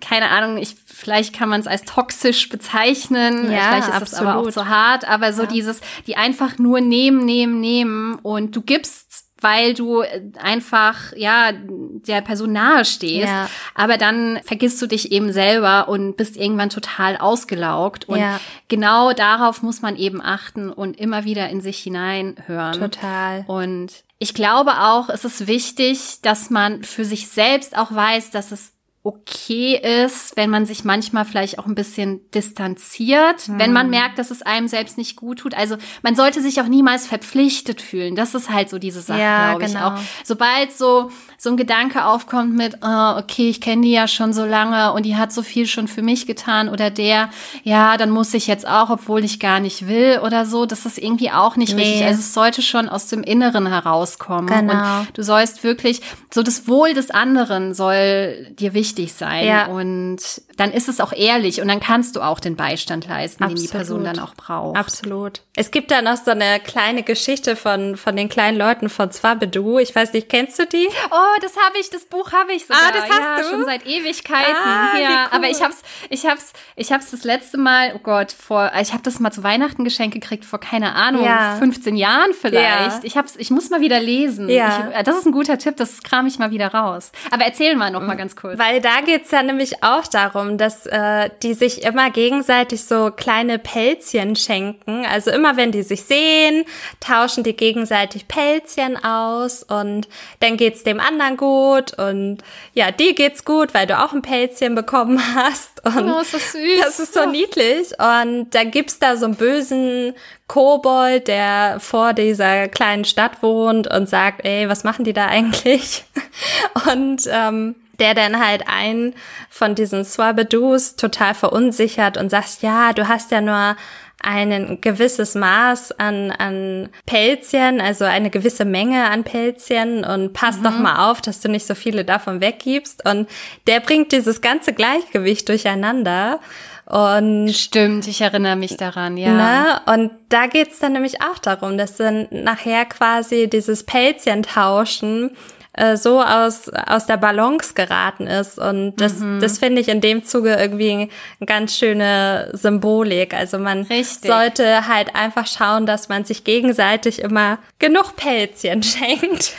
keine 0.00 0.30
Ahnung, 0.30 0.58
ich, 0.58 0.74
vielleicht 0.86 1.34
kann 1.34 1.48
man 1.48 1.60
es 1.60 1.66
als 1.66 1.82
toxisch 1.82 2.48
bezeichnen, 2.48 3.50
ja, 3.50 3.68
vielleicht 3.68 4.02
ist 4.02 4.12
es 4.12 4.14
aber 4.14 4.36
auch 4.36 4.50
zu 4.50 4.68
hart, 4.68 5.08
aber 5.08 5.32
so 5.32 5.42
ja. 5.42 5.48
dieses, 5.48 5.80
die 6.06 6.16
einfach 6.16 6.58
nur 6.58 6.80
nehmen, 6.80 7.24
nehmen, 7.24 7.60
nehmen 7.60 8.14
und 8.16 8.56
du 8.56 8.62
gibst 8.62 9.03
weil 9.44 9.74
du 9.74 10.00
äh, 10.00 10.22
einfach, 10.42 11.12
ja, 11.14 11.52
der 11.52 12.22
Person 12.22 12.52
nahe 12.52 12.84
stehst. 12.84 13.28
Ja. 13.28 13.48
Aber 13.74 13.98
dann 13.98 14.40
vergisst 14.42 14.82
du 14.82 14.86
dich 14.86 15.12
eben 15.12 15.32
selber 15.32 15.88
und 15.88 16.16
bist 16.16 16.36
irgendwann 16.36 16.70
total 16.70 17.16
ausgelaugt. 17.16 18.08
Und 18.08 18.18
ja. 18.18 18.40
genau 18.68 19.12
darauf 19.12 19.62
muss 19.62 19.82
man 19.82 19.96
eben 19.96 20.20
achten 20.20 20.70
und 20.70 20.98
immer 20.98 21.24
wieder 21.24 21.48
in 21.50 21.60
sich 21.60 21.78
hineinhören. 21.78 22.80
Total. 22.80 23.44
Und 23.46 24.04
ich 24.18 24.34
glaube 24.34 24.80
auch, 24.80 25.10
es 25.10 25.24
ist 25.24 25.46
wichtig, 25.46 26.22
dass 26.22 26.48
man 26.48 26.82
für 26.82 27.04
sich 27.04 27.28
selbst 27.28 27.76
auch 27.76 27.94
weiß, 27.94 28.30
dass 28.30 28.50
es 28.50 28.73
okay 29.04 29.76
ist, 29.76 30.34
wenn 30.34 30.48
man 30.48 30.64
sich 30.64 30.82
manchmal 30.82 31.26
vielleicht 31.26 31.58
auch 31.58 31.66
ein 31.66 31.74
bisschen 31.74 32.22
distanziert, 32.30 33.48
mhm. 33.48 33.58
wenn 33.58 33.72
man 33.72 33.90
merkt, 33.90 34.18
dass 34.18 34.30
es 34.30 34.40
einem 34.40 34.66
selbst 34.66 34.96
nicht 34.96 35.14
gut 35.14 35.40
tut. 35.40 35.54
Also 35.54 35.76
man 36.02 36.16
sollte 36.16 36.40
sich 36.40 36.58
auch 36.62 36.68
niemals 36.68 37.06
verpflichtet 37.06 37.82
fühlen. 37.82 38.16
Das 38.16 38.34
ist 38.34 38.48
halt 38.48 38.70
so 38.70 38.78
diese 38.78 39.02
Sache, 39.02 39.20
ja, 39.20 39.50
glaube 39.50 39.66
genau. 39.66 39.78
ich 39.78 39.84
auch. 39.84 39.98
Sobald 40.24 40.72
so 40.72 41.10
so 41.44 41.50
ein 41.50 41.56
Gedanke 41.56 42.06
aufkommt 42.06 42.54
mit, 42.54 42.78
oh, 42.82 43.18
okay, 43.18 43.50
ich 43.50 43.60
kenne 43.60 43.82
die 43.82 43.92
ja 43.92 44.08
schon 44.08 44.32
so 44.32 44.44
lange 44.44 44.92
und 44.94 45.04
die 45.04 45.16
hat 45.16 45.32
so 45.32 45.42
viel 45.42 45.66
schon 45.66 45.88
für 45.88 46.02
mich 46.02 46.26
getan 46.26 46.68
oder 46.68 46.90
der, 46.90 47.28
ja, 47.62 47.96
dann 47.96 48.10
muss 48.10 48.34
ich 48.34 48.46
jetzt 48.46 48.66
auch, 48.66 48.90
obwohl 48.90 49.24
ich 49.24 49.38
gar 49.38 49.60
nicht 49.60 49.86
will 49.86 50.20
oder 50.24 50.46
so. 50.46 50.66
Das 50.66 50.86
ist 50.86 50.98
irgendwie 50.98 51.30
auch 51.30 51.56
nicht 51.56 51.76
nee. 51.76 51.82
richtig. 51.82 52.04
Also 52.06 52.20
es 52.20 52.34
sollte 52.34 52.62
schon 52.62 52.88
aus 52.88 53.06
dem 53.08 53.22
Inneren 53.22 53.66
herauskommen. 53.66 54.46
Genau. 54.46 55.00
Und 55.00 55.08
du 55.12 55.22
sollst 55.22 55.62
wirklich, 55.62 56.00
so 56.32 56.42
das 56.42 56.66
Wohl 56.66 56.94
des 56.94 57.10
anderen 57.10 57.74
soll 57.74 58.48
dir 58.58 58.72
wichtig 58.74 59.12
sein. 59.12 59.46
Ja. 59.46 59.66
Und 59.66 60.18
dann 60.56 60.72
ist 60.72 60.88
es 60.88 61.00
auch 61.00 61.12
ehrlich 61.12 61.60
und 61.60 61.68
dann 61.68 61.80
kannst 61.80 62.16
du 62.16 62.20
auch 62.20 62.40
den 62.40 62.56
Beistand 62.56 63.06
leisten, 63.06 63.44
Absolut. 63.44 63.58
den 63.58 63.66
die 63.66 63.72
Person 63.72 64.04
dann 64.04 64.18
auch 64.18 64.34
braucht. 64.34 64.76
Absolut. 64.76 65.42
Es 65.56 65.70
gibt 65.70 65.90
da 65.90 66.02
noch 66.02 66.16
so 66.16 66.30
eine 66.30 66.60
kleine 66.60 67.02
Geschichte 67.02 67.56
von, 67.56 67.96
von 67.96 68.16
den 68.16 68.28
kleinen 68.28 68.56
Leuten 68.56 68.88
von 68.88 69.10
Zwabedu. 69.10 69.78
Ich 69.78 69.94
weiß 69.94 70.12
nicht, 70.12 70.28
kennst 70.28 70.58
du 70.58 70.66
die? 70.66 70.88
Oh, 71.10 71.33
das 71.40 71.56
habe 71.56 71.78
ich, 71.78 71.90
das 71.90 72.04
Buch 72.04 72.32
habe 72.32 72.52
ich 72.52 72.66
sogar. 72.66 72.82
Ah, 72.88 72.92
das 72.92 73.08
hast 73.08 73.20
ja, 73.20 73.36
du? 73.38 73.48
schon 73.48 73.64
seit 73.64 73.86
Ewigkeiten. 73.86 74.54
Ah, 74.54 74.98
ja, 74.98 75.08
cool. 75.08 75.38
aber 75.38 75.48
ich 75.48 75.62
hab's, 75.62 75.82
ich 76.10 76.26
hab's, 76.26 76.52
ich 76.76 76.92
hab's 76.92 77.10
das 77.10 77.24
letzte 77.24 77.58
Mal, 77.58 77.92
oh 77.94 77.98
Gott, 77.98 78.32
vor, 78.32 78.70
ich 78.80 78.92
habe 78.92 79.02
das 79.02 79.20
mal 79.20 79.30
zu 79.30 79.42
Weihnachten 79.42 79.84
geschenkt 79.84 80.14
gekriegt, 80.14 80.44
vor 80.44 80.60
keine 80.60 80.94
Ahnung, 80.94 81.24
ja. 81.24 81.56
15 81.56 81.96
Jahren 81.96 82.32
vielleicht. 82.32 82.64
Ja. 82.64 83.00
Ich 83.02 83.16
hab's, 83.16 83.36
ich 83.36 83.50
muss 83.50 83.70
mal 83.70 83.80
wieder 83.80 84.00
lesen. 84.00 84.48
Ja. 84.48 84.92
Ich, 84.96 85.02
das 85.04 85.18
ist 85.18 85.26
ein 85.26 85.32
guter 85.32 85.58
Tipp, 85.58 85.76
das 85.76 86.02
kram 86.02 86.26
ich 86.26 86.38
mal 86.38 86.50
wieder 86.50 86.68
raus. 86.68 87.12
Aber 87.30 87.44
erzähl 87.44 87.76
mal 87.76 87.90
noch 87.90 88.02
mal 88.02 88.16
ganz 88.16 88.36
kurz. 88.36 88.58
Weil 88.58 88.80
da 88.80 89.00
geht's 89.04 89.30
ja 89.30 89.42
nämlich 89.42 89.82
auch 89.82 90.06
darum, 90.06 90.58
dass 90.58 90.86
äh, 90.86 91.30
die 91.42 91.54
sich 91.54 91.82
immer 91.82 92.10
gegenseitig 92.10 92.84
so 92.84 93.10
kleine 93.10 93.58
Pelzchen 93.58 94.36
schenken. 94.36 95.04
Also 95.06 95.30
immer 95.30 95.56
wenn 95.56 95.72
die 95.72 95.82
sich 95.82 96.02
sehen, 96.02 96.64
tauschen 97.00 97.44
die 97.44 97.54
gegenseitig 97.54 98.28
Pelzchen 98.28 99.02
aus 99.02 99.62
und 99.62 100.08
dann 100.40 100.56
geht's 100.56 100.82
dem 100.84 101.00
anderen 101.00 101.13
gut 101.36 101.98
und 101.98 102.38
ja, 102.72 102.90
dir 102.90 103.14
geht's 103.14 103.44
gut, 103.44 103.74
weil 103.74 103.86
du 103.86 103.98
auch 103.98 104.12
ein 104.12 104.22
Pelzchen 104.22 104.74
bekommen 104.74 105.20
hast. 105.34 105.84
Und 105.84 106.10
oh, 106.10 106.20
ist 106.20 106.34
das 106.34 106.52
süß. 106.52 106.80
Das 106.82 107.00
ist 107.00 107.14
so 107.14 107.22
oh. 107.22 107.30
niedlich. 107.30 107.92
Und 107.98 108.54
dann 108.54 108.70
gibt's 108.70 108.98
da 108.98 109.16
so 109.16 109.26
einen 109.26 109.36
bösen 109.36 110.14
Kobold, 110.46 111.28
der 111.28 111.78
vor 111.80 112.12
dieser 112.12 112.68
kleinen 112.68 113.04
Stadt 113.04 113.42
wohnt 113.42 113.86
und 113.86 114.08
sagt, 114.08 114.44
ey, 114.44 114.68
was 114.68 114.84
machen 114.84 115.04
die 115.04 115.12
da 115.12 115.26
eigentlich? 115.26 116.04
Und 116.92 117.22
ähm, 117.30 117.76
der 117.98 118.14
dann 118.14 118.44
halt 118.44 118.68
einen 118.68 119.14
von 119.50 119.74
diesen 119.74 120.04
Swabadus 120.04 120.96
total 120.96 121.34
verunsichert 121.34 122.16
und 122.16 122.30
sagt, 122.30 122.62
ja, 122.62 122.92
du 122.92 123.08
hast 123.08 123.30
ja 123.30 123.40
nur 123.40 123.76
ein 124.24 124.80
gewisses 124.80 125.34
Maß 125.34 125.92
an, 125.98 126.30
an 126.30 126.88
Pelzchen, 127.06 127.80
also 127.80 128.04
eine 128.04 128.30
gewisse 128.30 128.64
Menge 128.64 129.04
an 129.10 129.24
Pelzchen 129.24 130.04
und 130.04 130.32
pass 130.32 130.58
mhm. 130.58 130.62
doch 130.64 130.78
mal 130.78 131.10
auf, 131.10 131.20
dass 131.20 131.40
du 131.40 131.48
nicht 131.48 131.66
so 131.66 131.74
viele 131.74 132.04
davon 132.04 132.40
weggibst. 132.40 133.06
Und 133.06 133.28
der 133.66 133.80
bringt 133.80 134.12
dieses 134.12 134.40
ganze 134.40 134.72
Gleichgewicht 134.72 135.48
durcheinander. 135.48 136.40
Und 136.86 137.50
Stimmt, 137.50 138.06
ich 138.08 138.20
erinnere 138.20 138.56
mich 138.56 138.76
daran, 138.76 139.16
ja. 139.16 139.32
Ne? 139.32 139.80
Und 139.86 140.10
da 140.28 140.46
geht's 140.46 140.80
dann 140.80 140.92
nämlich 140.92 141.22
auch 141.22 141.38
darum, 141.38 141.78
dass 141.78 141.96
dann 141.96 142.28
nachher 142.30 142.84
quasi 142.84 143.48
dieses 143.48 143.84
Pelzchen 143.84 144.42
tauschen 144.42 145.30
äh, 145.76 145.96
so 145.96 146.22
aus, 146.22 146.68
aus 146.68 147.06
der 147.06 147.16
Balance 147.16 147.74
geraten 147.74 148.28
ist. 148.28 148.58
Und 148.58 148.94
das, 148.96 149.18
mhm. 149.18 149.40
das 149.40 149.58
finde 149.58 149.80
ich 149.80 149.88
in 149.88 150.00
dem 150.00 150.24
Zuge 150.24 150.54
irgendwie 150.54 150.92
eine 150.92 151.08
ganz 151.46 151.76
schöne 151.76 152.50
Symbolik. 152.52 153.34
Also 153.34 153.58
man 153.58 153.82
Richtig. 153.82 154.30
sollte 154.30 154.86
halt 154.86 155.16
einfach 155.16 155.48
schauen, 155.48 155.84
dass 155.84 156.08
man 156.08 156.24
sich 156.24 156.44
gegenseitig 156.44 157.20
immer 157.20 157.58
genug 157.80 158.14
Pelzchen 158.14 158.82
schenkt. 158.84 159.54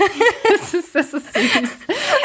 das, 0.49 0.73
ist, 0.73 0.95
das 0.95 1.13
ist 1.13 1.33
süß. 1.33 1.69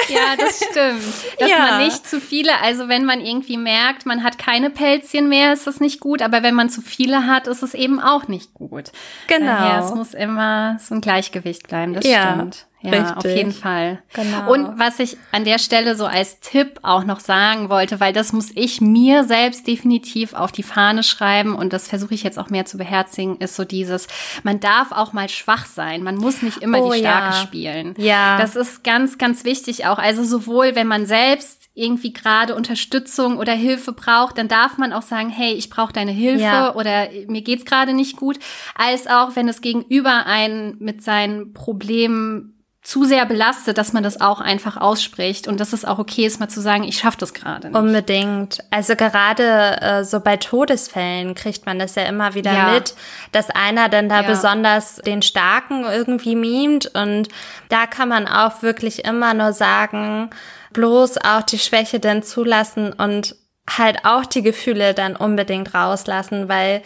Ja, 0.08 0.36
das 0.38 0.56
stimmt. 0.56 1.40
Dass 1.40 1.50
ja. 1.50 1.58
man 1.58 1.84
nicht 1.84 2.06
zu 2.06 2.20
viele, 2.20 2.60
also 2.62 2.88
wenn 2.88 3.04
man 3.04 3.20
irgendwie 3.20 3.56
merkt, 3.56 4.06
man 4.06 4.22
hat 4.22 4.38
keine 4.38 4.70
Pelzchen 4.70 5.28
mehr, 5.28 5.52
ist 5.52 5.66
das 5.66 5.80
nicht 5.80 5.98
gut. 5.98 6.22
Aber 6.22 6.44
wenn 6.44 6.54
man 6.54 6.70
zu 6.70 6.80
viele 6.80 7.26
hat, 7.26 7.48
ist 7.48 7.64
es 7.64 7.74
eben 7.74 8.00
auch 8.00 8.28
nicht 8.28 8.54
gut. 8.54 8.92
Genau. 9.26 9.46
Daher, 9.46 9.84
es 9.84 9.94
muss 9.94 10.14
immer 10.14 10.78
so 10.78 10.94
ein 10.94 11.00
Gleichgewicht 11.00 11.66
bleiben, 11.66 11.94
das 11.94 12.06
ja. 12.06 12.34
stimmt. 12.34 12.66
Ja, 12.82 12.92
Richtig. 12.92 13.16
auf 13.16 13.24
jeden 13.24 13.52
Fall. 13.52 14.02
Genau. 14.14 14.52
Und 14.52 14.78
was 14.78 14.98
ich 15.00 15.18
an 15.32 15.44
der 15.44 15.58
Stelle 15.58 15.96
so 15.96 16.06
als 16.06 16.40
Tipp 16.40 16.78
auch 16.82 17.04
noch 17.04 17.20
sagen 17.20 17.68
wollte, 17.68 18.00
weil 18.00 18.14
das 18.14 18.32
muss 18.32 18.50
ich 18.54 18.80
mir 18.80 19.24
selbst 19.24 19.66
definitiv 19.66 20.32
auf 20.32 20.50
die 20.50 20.62
Fahne 20.62 21.02
schreiben 21.02 21.54
und 21.54 21.74
das 21.74 21.88
versuche 21.88 22.14
ich 22.14 22.22
jetzt 22.22 22.38
auch 22.38 22.48
mehr 22.48 22.64
zu 22.64 22.78
beherzigen, 22.78 23.36
ist 23.36 23.54
so 23.54 23.64
dieses, 23.64 24.06
man 24.44 24.60
darf 24.60 24.92
auch 24.92 25.12
mal 25.12 25.28
schwach 25.28 25.66
sein. 25.66 26.02
Man 26.02 26.16
muss 26.16 26.40
nicht 26.40 26.58
immer 26.58 26.82
oh, 26.82 26.92
die 26.92 27.00
Starke 27.00 27.36
ja. 27.36 27.42
spielen. 27.42 27.94
Ja. 27.98 28.38
Das 28.38 28.56
ist 28.56 28.82
ganz, 28.82 29.18
ganz 29.18 29.44
wichtig 29.44 29.84
auch. 29.84 29.98
Also 29.98 30.24
sowohl, 30.24 30.74
wenn 30.74 30.86
man 30.86 31.04
selbst 31.04 31.68
irgendwie 31.74 32.12
gerade 32.12 32.54
Unterstützung 32.54 33.36
oder 33.36 33.52
Hilfe 33.52 33.92
braucht, 33.92 34.38
dann 34.38 34.48
darf 34.48 34.78
man 34.78 34.92
auch 34.92 35.02
sagen, 35.02 35.28
hey, 35.28 35.52
ich 35.52 35.70
brauche 35.70 35.92
deine 35.92 36.10
Hilfe 36.12 36.42
ja. 36.42 36.74
oder 36.74 37.08
mir 37.28 37.42
geht's 37.42 37.64
gerade 37.64 37.92
nicht 37.92 38.16
gut, 38.16 38.38
als 38.74 39.06
auch 39.06 39.36
wenn 39.36 39.48
es 39.48 39.60
gegenüber 39.60 40.26
einen 40.26 40.76
mit 40.78 41.02
seinen 41.02 41.52
Problemen 41.52 42.59
zu 42.82 43.04
sehr 43.04 43.26
belastet, 43.26 43.76
dass 43.76 43.92
man 43.92 44.02
das 44.02 44.22
auch 44.22 44.40
einfach 44.40 44.78
ausspricht 44.78 45.46
und 45.48 45.60
dass 45.60 45.74
es 45.74 45.84
auch 45.84 45.98
okay 45.98 46.24
ist, 46.24 46.40
mal 46.40 46.48
zu 46.48 46.62
sagen, 46.62 46.84
ich 46.84 46.98
schaffe 46.98 47.18
das 47.18 47.34
gerade 47.34 47.68
nicht. 47.68 47.76
Unbedingt. 47.76 48.64
Also 48.70 48.96
gerade 48.96 49.80
äh, 49.82 50.04
so 50.04 50.20
bei 50.20 50.38
Todesfällen 50.38 51.34
kriegt 51.34 51.66
man 51.66 51.78
das 51.78 51.94
ja 51.94 52.04
immer 52.04 52.34
wieder 52.34 52.52
ja. 52.52 52.72
mit, 52.72 52.94
dass 53.32 53.50
einer 53.50 53.90
dann 53.90 54.08
da 54.08 54.22
ja. 54.22 54.26
besonders 54.28 54.96
den 54.96 55.20
Starken 55.20 55.84
irgendwie 55.84 56.34
mimt 56.34 56.86
und 56.94 57.28
da 57.68 57.86
kann 57.86 58.08
man 58.08 58.26
auch 58.26 58.62
wirklich 58.62 59.04
immer 59.04 59.34
nur 59.34 59.52
sagen, 59.52 60.30
bloß 60.72 61.18
auch 61.18 61.42
die 61.42 61.58
Schwäche 61.58 62.00
dann 62.00 62.22
zulassen 62.22 62.94
und 62.94 63.36
halt 63.68 64.04
auch 64.04 64.24
die 64.24 64.42
Gefühle 64.42 64.94
dann 64.94 65.16
unbedingt 65.16 65.74
rauslassen, 65.74 66.48
weil 66.48 66.82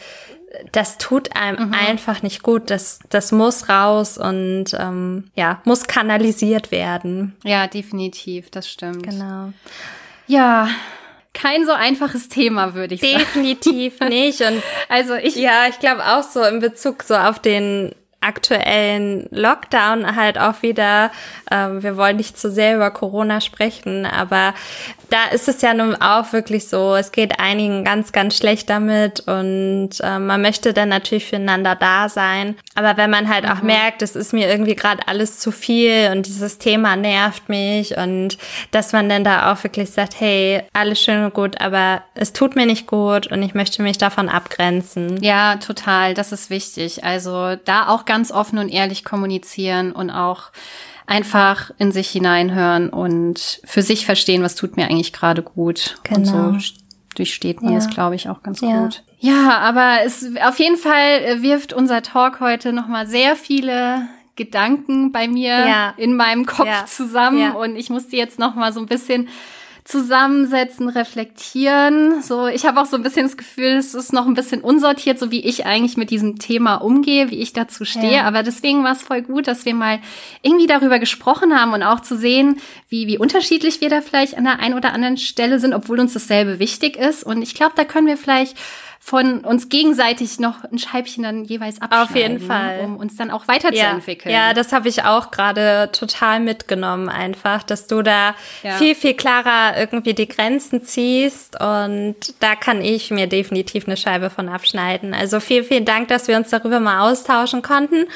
das 0.72 0.98
tut 0.98 1.36
einem 1.36 1.68
mhm. 1.68 1.74
einfach 1.74 2.22
nicht 2.22 2.42
gut. 2.42 2.70
Das, 2.70 3.00
das 3.10 3.32
muss 3.32 3.68
raus 3.68 4.18
und 4.18 4.66
ähm, 4.78 5.30
ja, 5.34 5.60
muss 5.64 5.84
kanalisiert 5.84 6.70
werden. 6.70 7.36
Ja, 7.44 7.66
definitiv, 7.66 8.50
das 8.50 8.68
stimmt. 8.68 9.02
Genau. 9.04 9.52
Ja, 10.26 10.68
kein 11.34 11.66
so 11.66 11.72
einfaches 11.72 12.28
Thema, 12.28 12.74
würde 12.74 12.94
ich 12.94 13.00
Definitiv 13.00 13.98
sagen. 13.98 14.10
Definitiv 14.10 14.40
nicht. 14.40 14.40
Und 14.40 14.62
also 14.88 15.14
ich. 15.14 15.36
Ja, 15.36 15.66
ich 15.68 15.78
glaube 15.78 16.02
auch 16.06 16.22
so 16.22 16.42
in 16.42 16.60
Bezug 16.60 17.02
so 17.02 17.14
auf 17.14 17.38
den 17.40 17.94
aktuellen 18.24 19.26
Lockdown 19.30 20.16
halt 20.16 20.38
auch 20.38 20.62
wieder, 20.62 21.10
ähm, 21.50 21.82
wir 21.82 21.96
wollen 21.96 22.16
nicht 22.16 22.38
zu 22.38 22.50
sehr 22.50 22.76
über 22.76 22.90
Corona 22.90 23.40
sprechen, 23.40 24.06
aber 24.06 24.54
da 25.10 25.26
ist 25.32 25.48
es 25.48 25.60
ja 25.62 25.74
nun 25.74 25.94
auch 25.94 26.32
wirklich 26.32 26.68
so, 26.68 26.96
es 26.96 27.12
geht 27.12 27.38
einigen 27.38 27.84
ganz, 27.84 28.12
ganz 28.12 28.36
schlecht 28.36 28.70
damit 28.70 29.20
und 29.20 29.90
äh, 30.00 30.18
man 30.18 30.42
möchte 30.42 30.72
dann 30.72 30.88
natürlich 30.88 31.26
füreinander 31.26 31.76
da 31.76 32.08
sein. 32.08 32.56
Aber 32.74 32.96
wenn 32.96 33.10
man 33.10 33.28
halt 33.28 33.44
mhm. 33.44 33.50
auch 33.50 33.62
merkt, 33.62 34.02
es 34.02 34.16
ist 34.16 34.32
mir 34.32 34.48
irgendwie 34.48 34.74
gerade 34.74 35.06
alles 35.06 35.38
zu 35.38 35.52
viel 35.52 36.10
und 36.10 36.26
dieses 36.26 36.58
Thema 36.58 36.96
nervt 36.96 37.48
mich 37.48 37.96
und 37.96 38.38
dass 38.70 38.92
man 38.92 39.08
dann 39.08 39.24
da 39.24 39.52
auch 39.52 39.62
wirklich 39.62 39.90
sagt, 39.90 40.18
hey, 40.18 40.62
alles 40.72 41.00
schön 41.00 41.24
und 41.24 41.34
gut, 41.34 41.60
aber 41.60 42.02
es 42.14 42.32
tut 42.32 42.56
mir 42.56 42.66
nicht 42.66 42.86
gut 42.86 43.26
und 43.30 43.42
ich 43.42 43.54
möchte 43.54 43.82
mich 43.82 43.98
davon 43.98 44.28
abgrenzen. 44.28 45.22
Ja, 45.22 45.56
total, 45.56 46.14
das 46.14 46.32
ist 46.32 46.50
wichtig. 46.50 47.04
Also 47.04 47.56
da 47.64 47.88
auch 47.88 48.04
ganz 48.04 48.13
offen 48.32 48.58
und 48.58 48.68
ehrlich 48.68 49.04
kommunizieren 49.04 49.92
und 49.92 50.10
auch 50.10 50.50
einfach 51.06 51.70
in 51.78 51.92
sich 51.92 52.10
hineinhören 52.10 52.88
und 52.88 53.60
für 53.64 53.82
sich 53.82 54.06
verstehen, 54.06 54.42
was 54.42 54.54
tut 54.54 54.76
mir 54.76 54.86
eigentlich 54.86 55.12
gerade 55.12 55.42
gut. 55.42 55.98
Genau. 56.02 56.48
Und 56.48 56.62
so 56.62 56.74
durchsteht 57.16 57.62
man 57.62 57.72
ja. 57.72 57.78
das, 57.78 57.90
glaube 57.90 58.14
ich, 58.14 58.28
auch 58.28 58.42
ganz 58.42 58.60
ja. 58.60 58.82
gut. 58.82 59.02
Ja, 59.18 59.58
aber 59.58 59.98
es 60.04 60.26
auf 60.46 60.58
jeden 60.58 60.76
Fall 60.76 61.22
äh, 61.24 61.42
wirft 61.42 61.72
unser 61.72 62.02
Talk 62.02 62.40
heute 62.40 62.72
nochmal 62.72 63.06
sehr 63.06 63.36
viele 63.36 64.08
Gedanken 64.36 65.12
bei 65.12 65.28
mir 65.28 65.66
ja. 65.66 65.94
in 65.96 66.16
meinem 66.16 66.44
Kopf 66.44 66.86
zusammen 66.86 67.52
und 67.52 67.76
ich 67.76 67.88
musste 67.88 68.16
jetzt 68.16 68.38
nochmal 68.38 68.72
so 68.72 68.80
ein 68.80 68.86
bisschen 68.86 69.28
zusammensetzen, 69.84 70.88
reflektieren. 70.88 72.22
So, 72.22 72.46
ich 72.46 72.64
habe 72.64 72.80
auch 72.80 72.86
so 72.86 72.96
ein 72.96 73.02
bisschen 73.02 73.26
das 73.26 73.36
Gefühl, 73.36 73.76
es 73.76 73.94
ist 73.94 74.14
noch 74.14 74.26
ein 74.26 74.32
bisschen 74.32 74.62
unsortiert, 74.62 75.18
so 75.18 75.30
wie 75.30 75.44
ich 75.44 75.66
eigentlich 75.66 75.98
mit 75.98 76.10
diesem 76.10 76.38
Thema 76.38 76.76
umgehe, 76.76 77.30
wie 77.30 77.38
ich 77.40 77.52
dazu 77.52 77.84
stehe. 77.84 78.14
Ja. 78.14 78.24
Aber 78.24 78.42
deswegen 78.42 78.82
war 78.82 78.92
es 78.92 79.02
voll 79.02 79.20
gut, 79.20 79.46
dass 79.46 79.66
wir 79.66 79.74
mal 79.74 80.00
irgendwie 80.40 80.66
darüber 80.66 80.98
gesprochen 80.98 81.58
haben 81.58 81.74
und 81.74 81.82
auch 81.82 82.00
zu 82.00 82.16
sehen, 82.16 82.60
wie, 82.88 83.06
wie 83.06 83.18
unterschiedlich 83.18 83.82
wir 83.82 83.90
da 83.90 84.00
vielleicht 84.00 84.38
an 84.38 84.44
der 84.44 84.58
einen 84.58 84.74
oder 84.74 84.94
anderen 84.94 85.18
Stelle 85.18 85.60
sind, 85.60 85.74
obwohl 85.74 86.00
uns 86.00 86.14
dasselbe 86.14 86.58
wichtig 86.58 86.96
ist. 86.96 87.22
Und 87.22 87.42
ich 87.42 87.54
glaube, 87.54 87.74
da 87.76 87.84
können 87.84 88.06
wir 88.06 88.16
vielleicht 88.16 88.56
von 89.04 89.40
uns 89.40 89.68
gegenseitig 89.68 90.40
noch 90.40 90.64
ein 90.64 90.78
Scheibchen 90.78 91.24
dann 91.24 91.44
jeweils 91.44 91.78
abschneiden. 91.82 92.08
Auf 92.08 92.16
jeden 92.16 92.40
Fall. 92.40 92.80
Um 92.80 92.96
uns 92.96 93.16
dann 93.16 93.30
auch 93.30 93.46
weiterzuentwickeln. 93.48 94.34
Ja, 94.34 94.48
ja 94.48 94.54
das 94.54 94.72
habe 94.72 94.88
ich 94.88 95.04
auch 95.04 95.30
gerade 95.30 95.90
total 95.92 96.40
mitgenommen 96.40 97.10
einfach, 97.10 97.62
dass 97.62 97.86
du 97.86 98.00
da 98.00 98.34
ja. 98.62 98.72
viel, 98.78 98.94
viel 98.94 99.12
klarer 99.12 99.76
irgendwie 99.76 100.14
die 100.14 100.26
Grenzen 100.26 100.84
ziehst 100.84 101.60
und 101.60 102.16
da 102.40 102.56
kann 102.56 102.80
ich 102.80 103.10
mir 103.10 103.26
definitiv 103.26 103.86
eine 103.86 103.98
Scheibe 103.98 104.30
von 104.30 104.48
abschneiden. 104.48 105.12
Also 105.12 105.38
vielen, 105.38 105.64
vielen 105.64 105.84
Dank, 105.84 106.08
dass 106.08 106.26
wir 106.26 106.38
uns 106.38 106.48
darüber 106.48 106.80
mal 106.80 107.10
austauschen 107.10 107.60
konnten 107.60 108.06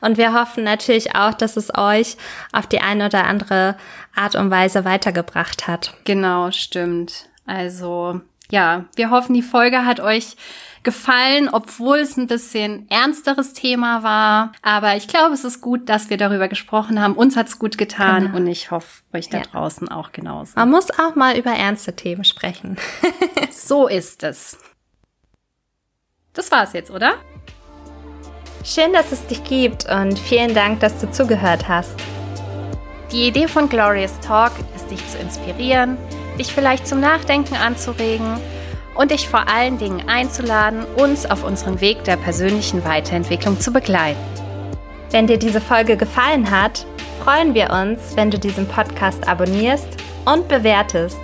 und 0.00 0.16
wir 0.16 0.32
hoffen 0.32 0.64
natürlich 0.64 1.14
auch, 1.14 1.34
dass 1.34 1.58
es 1.58 1.76
euch 1.76 2.16
auf 2.52 2.66
die 2.66 2.80
eine 2.80 3.04
oder 3.04 3.24
andere 3.24 3.76
Art 4.16 4.34
und 4.34 4.50
Weise 4.50 4.86
weitergebracht 4.86 5.66
hat. 5.66 5.92
Genau, 6.04 6.50
stimmt. 6.52 7.26
Also 7.44 8.22
ja, 8.50 8.86
wir 8.96 9.10
hoffen, 9.10 9.34
die 9.34 9.42
Folge 9.42 9.84
hat 9.84 10.00
euch 10.00 10.36
gefallen, 10.82 11.48
obwohl 11.50 11.98
es 11.98 12.16
ein 12.16 12.26
bisschen 12.26 12.88
ernsteres 12.88 13.52
Thema 13.52 14.02
war. 14.02 14.52
Aber 14.62 14.96
ich 14.96 15.06
glaube, 15.08 15.34
es 15.34 15.44
ist 15.44 15.60
gut, 15.60 15.88
dass 15.88 16.08
wir 16.08 16.16
darüber 16.16 16.48
gesprochen 16.48 17.00
haben. 17.00 17.14
Uns 17.14 17.36
hat's 17.36 17.58
gut 17.58 17.76
getan 17.76 18.26
genau. 18.26 18.36
und 18.36 18.46
ich 18.46 18.70
hoffe, 18.70 19.02
euch 19.12 19.28
da 19.28 19.38
ja. 19.38 19.44
draußen 19.44 19.88
auch 19.88 20.12
genauso. 20.12 20.52
Man 20.56 20.70
muss 20.70 20.90
auch 20.98 21.14
mal 21.14 21.36
über 21.36 21.50
ernste 21.50 21.94
Themen 21.94 22.24
sprechen. 22.24 22.78
so 23.50 23.86
ist 23.86 24.22
es. 24.22 24.58
Das 26.32 26.50
war's 26.50 26.72
jetzt, 26.72 26.90
oder? 26.90 27.14
Schön, 28.64 28.92
dass 28.92 29.12
es 29.12 29.26
dich 29.26 29.42
gibt 29.44 29.90
und 29.90 30.18
vielen 30.18 30.54
Dank, 30.54 30.80
dass 30.80 30.98
du 31.00 31.10
zugehört 31.10 31.68
hast. 31.68 31.94
Die 33.12 33.26
Idee 33.26 33.48
von 33.48 33.68
Glorious 33.68 34.18
Talk 34.20 34.52
ist, 34.76 34.90
dich 34.90 35.06
zu 35.08 35.18
inspirieren, 35.18 35.96
dich 36.38 36.52
vielleicht 36.52 36.86
zum 36.86 37.00
Nachdenken 37.00 37.56
anzuregen 37.56 38.38
und 38.94 39.10
dich 39.10 39.28
vor 39.28 39.48
allen 39.48 39.78
Dingen 39.78 40.08
einzuladen, 40.08 40.84
uns 40.96 41.24
auf 41.30 41.44
unserem 41.44 41.80
Weg 41.80 42.04
der 42.04 42.16
persönlichen 42.16 42.84
Weiterentwicklung 42.84 43.60
zu 43.60 43.72
begleiten. 43.72 44.18
Wenn 45.10 45.26
dir 45.26 45.38
diese 45.38 45.60
Folge 45.60 45.96
gefallen 45.96 46.50
hat, 46.50 46.84
freuen 47.22 47.54
wir 47.54 47.70
uns, 47.70 48.16
wenn 48.16 48.30
du 48.30 48.38
diesen 48.38 48.66
Podcast 48.66 49.26
abonnierst 49.26 49.88
und 50.24 50.48
bewertest. 50.48 51.18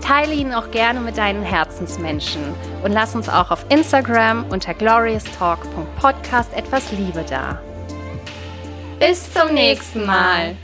Teile 0.00 0.34
ihn 0.34 0.54
auch 0.54 0.70
gerne 0.70 1.00
mit 1.00 1.18
deinen 1.18 1.42
Herzensmenschen 1.42 2.42
und 2.84 2.92
lass 2.92 3.16
uns 3.16 3.28
auch 3.28 3.50
auf 3.50 3.66
Instagram 3.70 4.44
unter 4.50 4.72
glorioustalk.podcast 4.72 6.52
etwas 6.54 6.92
Liebe 6.92 7.24
da. 7.28 7.60
Bis 9.00 9.32
zum 9.32 9.52
nächsten 9.52 10.06
Mal. 10.06 10.56